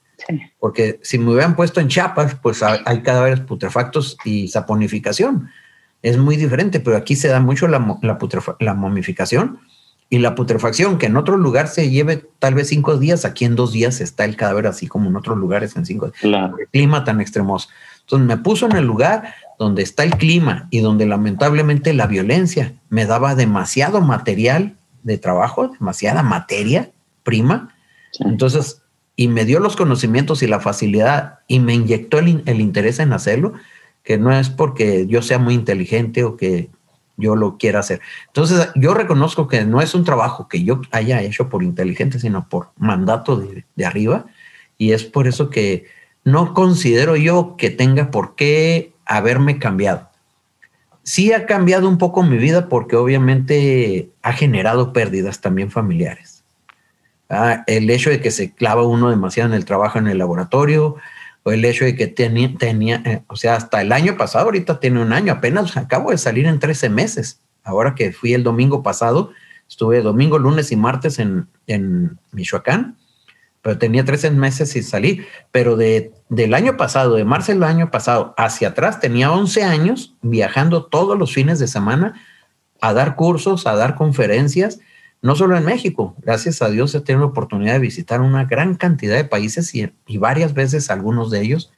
Porque 0.59 0.99
si 1.03 1.17
me 1.17 1.31
hubieran 1.31 1.55
puesto 1.55 1.79
en 1.79 1.87
Chiapas, 1.87 2.35
pues 2.35 2.63
hay 2.63 3.01
cadáveres 3.01 3.41
putrefactos 3.41 4.17
y 4.23 4.47
saponificación. 4.47 5.49
Es 6.01 6.17
muy 6.17 6.35
diferente, 6.35 6.79
pero 6.79 6.97
aquí 6.97 7.15
se 7.15 7.27
da 7.27 7.39
mucho 7.39 7.67
la, 7.67 7.99
la, 8.59 8.73
momificación 8.73 9.59
y 10.09 10.19
la 10.19 10.33
putrefacción, 10.35 10.97
que 10.97 11.05
en 11.05 11.15
otro 11.15 11.37
lugar 11.37 11.67
se 11.67 11.89
lleve 11.89 12.25
tal 12.39 12.55
vez 12.55 12.69
cinco 12.69 12.97
días, 12.97 13.23
aquí 13.23 13.45
en 13.45 13.55
dos 13.55 13.71
días 13.71 14.01
está 14.01 14.25
el 14.25 14.35
cadáver, 14.35 14.67
así 14.67 14.87
como 14.87 15.09
en 15.09 15.15
otros 15.15 15.37
lugares 15.37 15.75
en 15.75 15.85
cinco 15.85 16.07
días. 16.07 16.51
El 16.59 16.67
clima 16.71 17.03
tan 17.03 17.21
extremoso. 17.21 17.69
Entonces 18.01 18.27
me 18.27 18.37
puso 18.37 18.65
en 18.65 18.75
el 18.75 18.85
lugar 18.85 19.35
donde 19.59 19.83
está 19.83 20.03
el 20.03 20.17
clima 20.17 20.67
y 20.71 20.79
donde 20.79 21.05
lamentablemente 21.05 21.93
la 21.93 22.07
violencia 22.07 22.73
me 22.89 23.05
daba 23.05 23.35
demasiado 23.35 24.01
material 24.01 24.75
de 25.03 25.17
trabajo, 25.17 25.67
demasiada 25.67 26.23
materia 26.23 26.91
prima. 27.23 27.75
Entonces 28.19 28.80
y 29.21 29.27
me 29.27 29.45
dio 29.45 29.59
los 29.59 29.75
conocimientos 29.75 30.41
y 30.41 30.47
la 30.47 30.59
facilidad 30.59 31.41
y 31.47 31.59
me 31.59 31.75
inyectó 31.75 32.17
el, 32.17 32.59
interés 32.59 32.97
en 32.97 33.13
hacerlo, 33.13 33.53
que 34.01 34.17
no 34.17 34.33
es 34.33 34.49
porque 34.49 35.05
yo 35.05 35.21
sea 35.21 35.37
muy 35.37 35.53
inteligente 35.53 36.23
o 36.23 36.37
que 36.37 36.71
yo 37.17 37.35
lo 37.35 37.59
quiera 37.59 37.81
hacer. 37.81 38.01
Entonces, 38.25 38.69
yo 38.73 38.95
reconozco 38.95 39.47
que 39.47 39.63
no 39.63 39.79
es 39.79 39.93
un 39.93 40.05
trabajo 40.05 40.47
que 40.47 40.63
yo 40.63 40.81
haya 40.89 41.21
hecho 41.21 41.49
por 41.49 41.61
inteligente, 41.61 42.17
sino 42.17 42.49
por 42.49 42.71
mandato 42.77 43.35
de, 43.35 43.63
de 43.75 43.85
arriba. 43.85 44.25
Y 44.79 44.93
es 44.93 45.03
por 45.03 45.27
eso 45.27 45.51
que 45.51 45.85
no 46.23 46.55
considero 46.55 47.15
yo 47.15 47.57
que 47.59 47.69
tenga 47.69 48.09
por 48.09 48.33
qué 48.33 48.91
haberme 49.05 49.59
cambiado. 49.59 50.09
Sí 51.03 51.31
ha 51.31 51.45
cambiado 51.45 51.87
un 51.87 51.99
poco 51.99 52.23
mi 52.23 52.37
vida 52.37 52.69
porque 52.69 52.95
obviamente 52.95 54.09
ha 54.23 54.33
generado 54.33 54.93
pérdidas 54.93 55.41
también 55.41 55.69
familiares 55.69 56.30
El 57.65 57.89
hecho 57.89 58.09
de 58.09 58.19
que 58.19 58.31
se 58.31 58.53
clava 58.53 58.85
uno 58.85 59.09
demasiado 59.09 59.49
en 59.49 59.55
el 59.55 59.65
trabajo 59.65 59.97
en 59.97 60.07
el 60.07 60.17
laboratorio, 60.17 60.97
o 61.43 61.51
el 61.51 61.63
hecho 61.65 61.85
de 61.85 61.95
que 61.95 62.07
tenía, 62.07 62.53
tenía 62.57 63.01
eh, 63.05 63.23
o 63.27 63.35
sea, 63.35 63.55
hasta 63.55 63.81
el 63.81 63.91
año 63.91 64.17
pasado, 64.17 64.45
ahorita 64.45 64.79
tiene 64.79 65.01
un 65.01 65.13
año, 65.13 65.33
apenas 65.33 65.75
acabo 65.77 66.11
de 66.11 66.17
salir 66.17 66.45
en 66.45 66.59
13 66.59 66.89
meses. 66.89 67.41
Ahora 67.63 67.95
que 67.95 68.11
fui 68.11 68.33
el 68.33 68.43
domingo 68.43 68.83
pasado, 68.83 69.31
estuve 69.67 70.01
domingo, 70.01 70.37
lunes 70.37 70.71
y 70.71 70.75
martes 70.75 71.19
en, 71.19 71.47
en 71.67 72.19
Michoacán, 72.31 72.97
pero 73.61 73.77
tenía 73.77 74.03
13 74.03 74.31
meses 74.31 74.75
y 74.75 74.83
salí. 74.83 75.25
Pero 75.51 75.77
de, 75.77 76.11
del 76.29 76.53
año 76.53 76.77
pasado, 76.77 77.15
de 77.15 77.23
marzo 77.23 77.53
del 77.53 77.63
año 77.63 77.91
pasado 77.91 78.33
hacia 78.37 78.69
atrás, 78.69 78.99
tenía 78.99 79.31
11 79.31 79.63
años 79.63 80.15
viajando 80.21 80.85
todos 80.85 81.17
los 81.17 81.33
fines 81.33 81.59
de 81.59 81.67
semana 81.67 82.21
a 82.81 82.93
dar 82.93 83.15
cursos, 83.15 83.67
a 83.67 83.75
dar 83.75 83.95
conferencias 83.95 84.79
no 85.21 85.35
solo 85.35 85.55
en 85.55 85.65
México, 85.65 86.15
gracias 86.19 86.61
a 86.61 86.69
Dios 86.69 86.95
he 86.95 87.01
tenido 87.01 87.25
la 87.25 87.31
oportunidad 87.31 87.73
de 87.73 87.79
visitar 87.79 88.21
una 88.21 88.45
gran 88.45 88.75
cantidad 88.75 89.15
de 89.15 89.23
países 89.23 89.73
y, 89.75 89.91
varias 90.17 90.53
veces 90.53 90.89
algunos 90.89 91.29
de 91.29 91.41
ellos. 91.41 91.71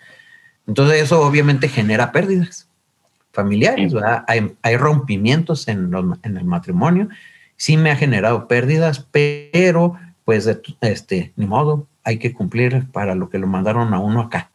Entonces 0.65 1.01
eso 1.01 1.21
obviamente 1.21 1.67
genera 1.67 2.12
pérdidas 2.12 2.69
familiares, 3.34 3.93
Hay, 4.27 4.77
rompimientos 4.77 5.67
en, 5.67 5.91
en, 6.23 6.38
el 6.38 6.45
matrimonio, 6.45 7.10
sí 7.58 7.77
me 7.77 7.89
ha 7.89 7.95
generado 7.95 8.47
pérdidas, 8.47 9.08
pero 9.12 9.97
pues 10.23 10.47
este, 10.82 11.34
ni 11.36 11.47
modo, 11.47 11.88
hay 12.03 12.19
que 12.19 12.32
cumplir 12.32 12.88
para 12.91 13.15
lo 13.15 13.29
que 13.29 13.39
lo 13.39 13.47
mandaron 13.47 13.93
a 13.93 13.99
uno 13.99 14.21
acá. 14.21 14.51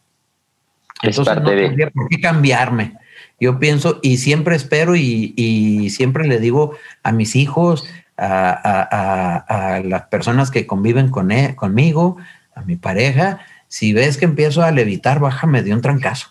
Entonces 1.03 1.37
no 1.37 1.51
tendría 1.51 1.90
por 1.90 2.09
qué 2.09 2.20
cambiarme. 2.20 2.94
Yo 3.40 3.59
pienso 3.59 4.01
y 4.03 4.16
siempre 4.16 4.57
espero 4.57 4.96
y, 4.96 5.35
y 5.37 5.90
siempre 5.90 6.27
le 6.27 6.38
digo 6.38 6.74
a 7.03 7.12
mis 7.12 7.37
hijos, 7.37 7.87
a, 8.18 9.81
las 9.85 10.02
personas 10.09 10.50
que 10.50 10.66
conviven 10.66 11.11
con 11.11 11.31
él, 11.31 11.54
conmigo, 11.54 12.16
a 12.54 12.62
mi 12.62 12.76
pareja, 12.76 13.40
si 13.68 13.92
ves 13.92 14.16
que 14.16 14.24
empiezo 14.24 14.62
a 14.62 14.70
levitar, 14.70 15.20
bájame 15.20 15.62
de 15.62 15.72
un 15.72 15.81
trancazo. 15.81 16.31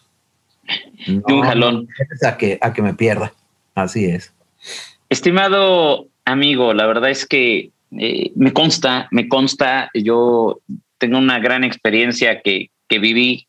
de 1.06 1.34
un 1.34 1.41
jalón. 1.41 1.88
A 2.26 2.38
que, 2.38 2.58
a 2.62 2.73
que 2.73 2.82
me 2.82 2.93
pierda. 2.93 3.34
Así 3.76 4.06
es. 4.06 4.34
Estimado 5.10 6.08
amigo, 6.26 6.73
la 6.73 6.86
verdad 6.88 7.10
es 7.10 7.26
que 7.26 7.71
eh, 7.97 8.32
me 8.36 8.52
consta, 8.52 9.08
me 9.12 9.30
consta, 9.30 9.89
yo 9.93 10.60
tengo 10.97 11.17
una 11.17 11.39
gran 11.39 11.63
experiencia 11.63 12.41
que, 12.41 12.71
que 12.88 13.00
viví, 13.00 13.47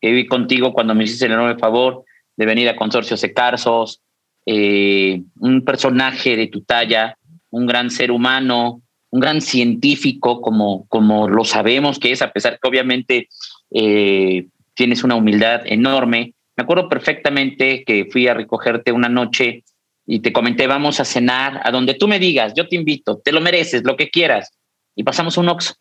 que 0.00 0.10
viví 0.10 0.26
contigo 0.26 0.72
cuando 0.72 0.94
me 0.94 1.04
hiciste 1.04 1.26
el 1.26 1.32
enorme 1.32 1.58
favor 1.58 2.04
de 2.36 2.46
venir 2.46 2.68
a 2.68 2.76
Consorcio 2.76 3.16
Secarsos, 3.16 4.00
eh, 4.46 5.22
un 5.38 5.64
personaje 5.64 6.36
de 6.36 6.48
tu 6.48 6.62
talla, 6.62 7.16
un 7.52 7.66
gran 7.66 7.90
ser 7.90 8.10
humano, 8.10 8.82
un 9.10 9.20
gran 9.20 9.40
científico, 9.40 10.40
como, 10.40 10.86
como 10.88 11.28
lo 11.28 11.44
sabemos 11.44 11.98
que 11.98 12.12
es, 12.12 12.22
a 12.22 12.32
pesar 12.32 12.58
que 12.60 12.68
obviamente 12.68 13.28
eh, 13.70 14.46
tienes 14.74 15.04
una 15.04 15.16
humildad 15.16 15.62
enorme. 15.66 16.34
Me 16.56 16.64
acuerdo 16.64 16.88
perfectamente 16.88 17.84
que 17.84 18.08
fui 18.10 18.26
a 18.26 18.34
recogerte 18.34 18.90
una 18.90 19.10
noche 19.10 19.64
y 20.06 20.20
te 20.20 20.32
comenté, 20.32 20.66
vamos 20.66 20.98
a 20.98 21.04
cenar 21.04 21.60
a 21.62 21.70
donde 21.70 21.94
tú 21.94 22.08
me 22.08 22.18
digas, 22.18 22.54
yo 22.54 22.68
te 22.68 22.76
invito, 22.76 23.18
te 23.18 23.32
lo 23.32 23.40
mereces, 23.42 23.84
lo 23.84 23.96
que 23.96 24.10
quieras. 24.10 24.50
Y 24.96 25.04
pasamos 25.04 25.36
un 25.36 25.50
ox. 25.50 25.78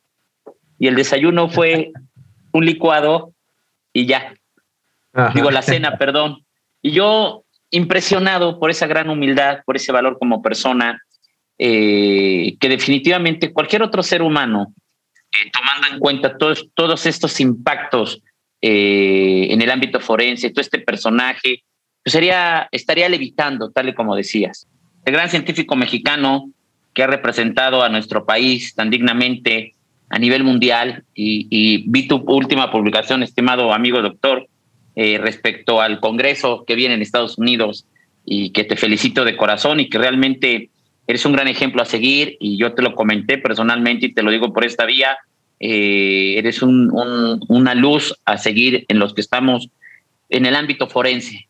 Y 0.77 0.87
el 0.87 0.95
desayuno 0.95 1.49
fue 1.49 1.91
un 2.51 2.65
licuado 2.65 3.33
y 3.93 4.07
ya. 4.07 4.33
Digo, 5.33 5.51
la 5.51 5.61
cena, 5.61 5.97
perdón. 5.97 6.45
Y 6.81 6.91
yo, 6.91 7.45
impresionado 7.69 8.59
por 8.59 8.71
esa 8.71 8.87
gran 8.87 9.09
humildad, 9.09 9.59
por 9.65 9.77
ese 9.77 9.91
valor 9.91 10.17
como 10.19 10.41
persona, 10.41 11.01
eh, 11.63 12.55
que 12.59 12.69
definitivamente 12.69 13.53
cualquier 13.53 13.83
otro 13.83 14.01
ser 14.01 14.23
humano, 14.23 14.73
eh, 15.31 15.51
tomando 15.53 15.93
en 15.93 15.99
cuenta 15.99 16.35
todos, 16.35 16.67
todos 16.73 17.05
estos 17.05 17.39
impactos 17.39 18.23
eh, 18.63 19.45
en 19.51 19.61
el 19.61 19.69
ámbito 19.69 19.99
forense, 19.99 20.49
todo 20.49 20.61
este 20.61 20.79
personaje, 20.79 21.61
pues 22.03 22.13
sería, 22.13 22.67
estaría 22.71 23.07
levitando, 23.09 23.69
tal 23.69 23.89
y 23.89 23.93
como 23.93 24.15
decías. 24.15 24.65
El 25.05 25.13
gran 25.13 25.29
científico 25.29 25.75
mexicano 25.75 26.49
que 26.95 27.03
ha 27.03 27.07
representado 27.07 27.83
a 27.83 27.89
nuestro 27.89 28.25
país 28.25 28.73
tan 28.73 28.89
dignamente 28.89 29.75
a 30.09 30.17
nivel 30.17 30.43
mundial 30.43 31.03
y, 31.13 31.45
y 31.51 31.83
vi 31.85 32.07
tu 32.07 32.23
última 32.25 32.71
publicación, 32.71 33.21
estimado 33.21 33.71
amigo 33.71 34.01
doctor, 34.01 34.47
respecto 34.95 35.79
al 35.79 35.99
Congreso 35.99 36.65
que 36.65 36.73
viene 36.73 36.95
en 36.95 37.03
Estados 37.03 37.37
Unidos 37.37 37.85
y 38.25 38.49
que 38.49 38.63
te 38.63 38.75
felicito 38.75 39.23
de 39.25 39.37
corazón 39.37 39.79
y 39.79 39.89
que 39.89 39.99
realmente 39.99 40.71
eres 41.11 41.25
un 41.25 41.33
gran 41.33 41.47
ejemplo 41.47 41.81
a 41.81 41.85
seguir 41.85 42.37
y 42.39 42.57
yo 42.57 42.73
te 42.73 42.81
lo 42.81 42.95
comenté 42.95 43.37
personalmente 43.37 44.07
y 44.07 44.13
te 44.13 44.23
lo 44.23 44.31
digo 44.31 44.53
por 44.53 44.65
esta 44.65 44.85
vía, 44.85 45.17
eh, 45.59 46.35
eres 46.37 46.61
una 46.63 47.75
luz 47.75 48.15
a 48.25 48.37
seguir 48.37 48.85
en 48.87 48.97
los 48.97 49.13
que 49.13 49.21
estamos 49.21 49.69
en 50.29 50.45
el 50.45 50.55
ámbito 50.55 50.87
forense. 50.87 51.47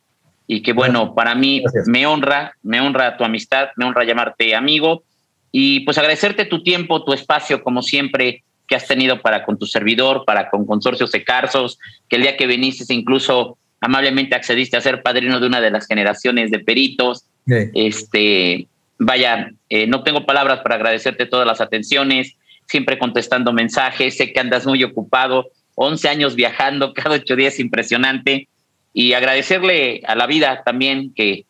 Y 0.48 0.62
que 0.64 0.74
bueno, 0.74 1.16
para 1.16 1.34
mí 1.36 1.64
me 1.86 2.06
honra, 2.06 2.56
me 2.62 2.82
honra 2.82 3.16
tu 3.16 3.24
amistad, 3.24 3.70
me 3.78 3.86
honra 3.86 4.04
llamarte 4.04 4.54
amigo 4.54 5.04
y 5.52 5.82
pues 5.82 5.98
agradecerte 5.98 6.46
tu 6.46 6.64
tiempo, 6.64 7.06
tu 7.06 7.14
espacio 7.14 7.64
como 7.64 7.82
siempre 7.82 8.44
que 8.68 8.76
has 8.76 8.88
tenido 8.88 9.22
para 9.22 9.46
con 9.46 9.58
tu 9.58 9.66
servidor, 9.66 10.24
para 10.26 10.50
con 10.50 10.66
Consorcios 10.66 11.12
de 11.12 11.24
Carsos, 11.24 11.78
que 12.10 12.18
el 12.18 12.24
día 12.24 12.36
que 12.36 12.48
viniste 12.48 12.94
incluso 12.94 13.58
amablemente 13.80 14.36
accediste 14.36 14.78
a 14.78 14.82
ser 14.82 15.02
padrino 15.02 15.40
de 15.40 15.48
una 15.48 15.62
de 15.62 15.72
las 15.72 15.88
generaciones 15.88 16.52
de 16.52 16.60
peritos. 16.60 17.26
Este, 17.48 18.68
vaya, 19.04 19.52
eh, 19.70 19.88
no 19.88 20.04
tengo 20.04 20.28
palabras 20.28 20.60
para 20.60 20.76
agradecerte 20.76 21.26
todas 21.26 21.48
las 21.48 21.60
atenciones, 21.60 22.36
siempre 22.68 23.00
contestando 23.00 23.52
mensajes, 23.52 24.16
sé 24.16 24.32
que 24.32 24.40
andas 24.40 24.68
muy 24.68 24.84
ocupado, 24.84 25.50
11 25.76 26.08
años 26.08 26.36
viajando, 26.36 26.94
cada 26.96 27.16
ocho 27.16 27.36
días 27.36 27.60
impresionante, 27.60 28.48
y 28.94 29.14
agradecerle 29.14 30.02
a 30.06 30.16
la 30.16 30.28
vida 30.28 30.62
también 30.64 31.14
que, 31.16 31.46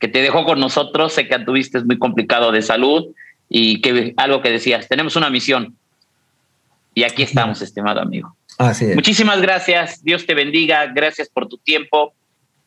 que 0.00 0.08
te 0.08 0.20
dejó 0.20 0.44
con 0.44 0.58
nosotros, 0.58 1.12
sé 1.12 1.28
que 1.28 1.36
anduviste 1.36 1.80
muy 1.84 1.98
complicado 1.98 2.50
de 2.50 2.62
salud 2.62 3.06
y 3.48 3.80
que 3.82 4.12
algo 4.16 4.42
que 4.42 4.50
decías, 4.50 4.88
tenemos 4.88 5.14
una 5.14 5.30
misión, 5.30 5.76
y 6.92 7.04
aquí 7.04 7.22
estamos, 7.22 7.62
estimado 7.62 8.00
amigo. 8.00 8.34
Muchísimas 8.94 9.42
gracias. 9.42 10.02
Dios 10.02 10.24
te 10.24 10.34
bendiga. 10.34 10.86
Gracias 10.86 11.28
por 11.28 11.46
tu 11.46 11.58
tiempo. 11.58 12.14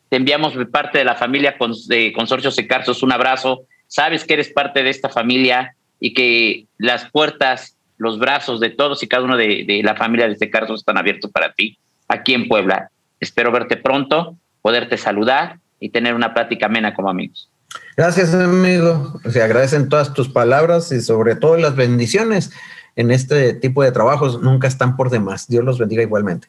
Te 0.08 0.18
enviamos 0.18 0.56
de 0.56 0.66
parte 0.66 0.98
de 0.98 1.04
la 1.04 1.16
familia 1.16 1.56
de 1.88 2.12
Consorcio 2.12 2.52
Secarsos 2.52 3.02
un 3.02 3.10
abrazo. 3.10 3.64
Sabes 3.90 4.24
que 4.24 4.34
eres 4.34 4.50
parte 4.50 4.84
de 4.84 4.90
esta 4.90 5.08
familia 5.08 5.74
y 5.98 6.14
que 6.14 6.66
las 6.78 7.10
puertas, 7.10 7.76
los 7.98 8.20
brazos 8.20 8.60
de 8.60 8.70
todos 8.70 9.02
y 9.02 9.08
cada 9.08 9.24
uno 9.24 9.36
de, 9.36 9.80
la 9.82 9.96
familia 9.96 10.28
de 10.28 10.36
Secarsos 10.36 10.80
están 10.80 10.96
abiertos 10.96 11.32
para 11.32 11.52
ti 11.52 11.76
aquí 12.06 12.34
en 12.34 12.46
Puebla. 12.46 12.88
Espero 13.18 13.50
verte 13.50 13.76
pronto, 13.76 14.36
poderte 14.62 14.96
saludar 14.96 15.58
y 15.80 15.88
tener 15.88 16.14
una 16.14 16.32
plática 16.32 16.66
amena 16.66 16.94
como 16.94 17.10
amigos. 17.10 17.50
Gracias, 17.96 18.32
amigo. 18.32 19.20
Se 19.28 19.42
agradecen 19.42 19.88
todas 19.88 20.14
tus 20.14 20.28
palabras 20.28 20.92
y 20.92 21.00
sobre 21.00 21.34
todo 21.34 21.56
las 21.56 21.74
bendiciones 21.74 22.52
en 22.94 23.10
este 23.10 23.54
tipo 23.54 23.82
de 23.82 23.90
trabajos 23.90 24.40
nunca 24.40 24.68
están 24.68 24.96
por 24.96 25.10
demás. 25.10 25.48
Dios 25.48 25.64
los 25.64 25.80
bendiga 25.80 26.02
igualmente. 26.02 26.46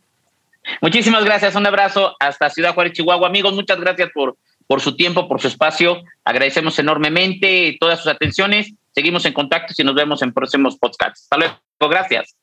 Muchísimas 0.79 1.25
gracias, 1.25 1.55
un 1.55 1.65
abrazo 1.65 2.15
hasta 2.19 2.51
Ciudad 2.51 2.75
Juárez, 2.75 2.93
Chihuahua. 2.93 3.27
Amigos, 3.27 3.55
muchas 3.55 3.79
gracias 3.79 4.11
por, 4.13 4.37
por 4.67 4.81
su 4.81 4.95
tiempo, 4.95 5.27
por 5.27 5.41
su 5.41 5.47
espacio. 5.47 6.01
Agradecemos 6.25 6.77
enormemente 6.79 7.77
todas 7.79 7.99
sus 7.99 8.07
atenciones. 8.07 8.73
Seguimos 8.93 9.25
en 9.25 9.33
contacto 9.33 9.73
y 9.77 9.83
nos 9.83 9.95
vemos 9.95 10.21
en 10.21 10.33
próximos 10.33 10.77
podcasts. 10.77 11.23
Hasta 11.23 11.37
luego, 11.37 11.55
gracias. 11.79 12.40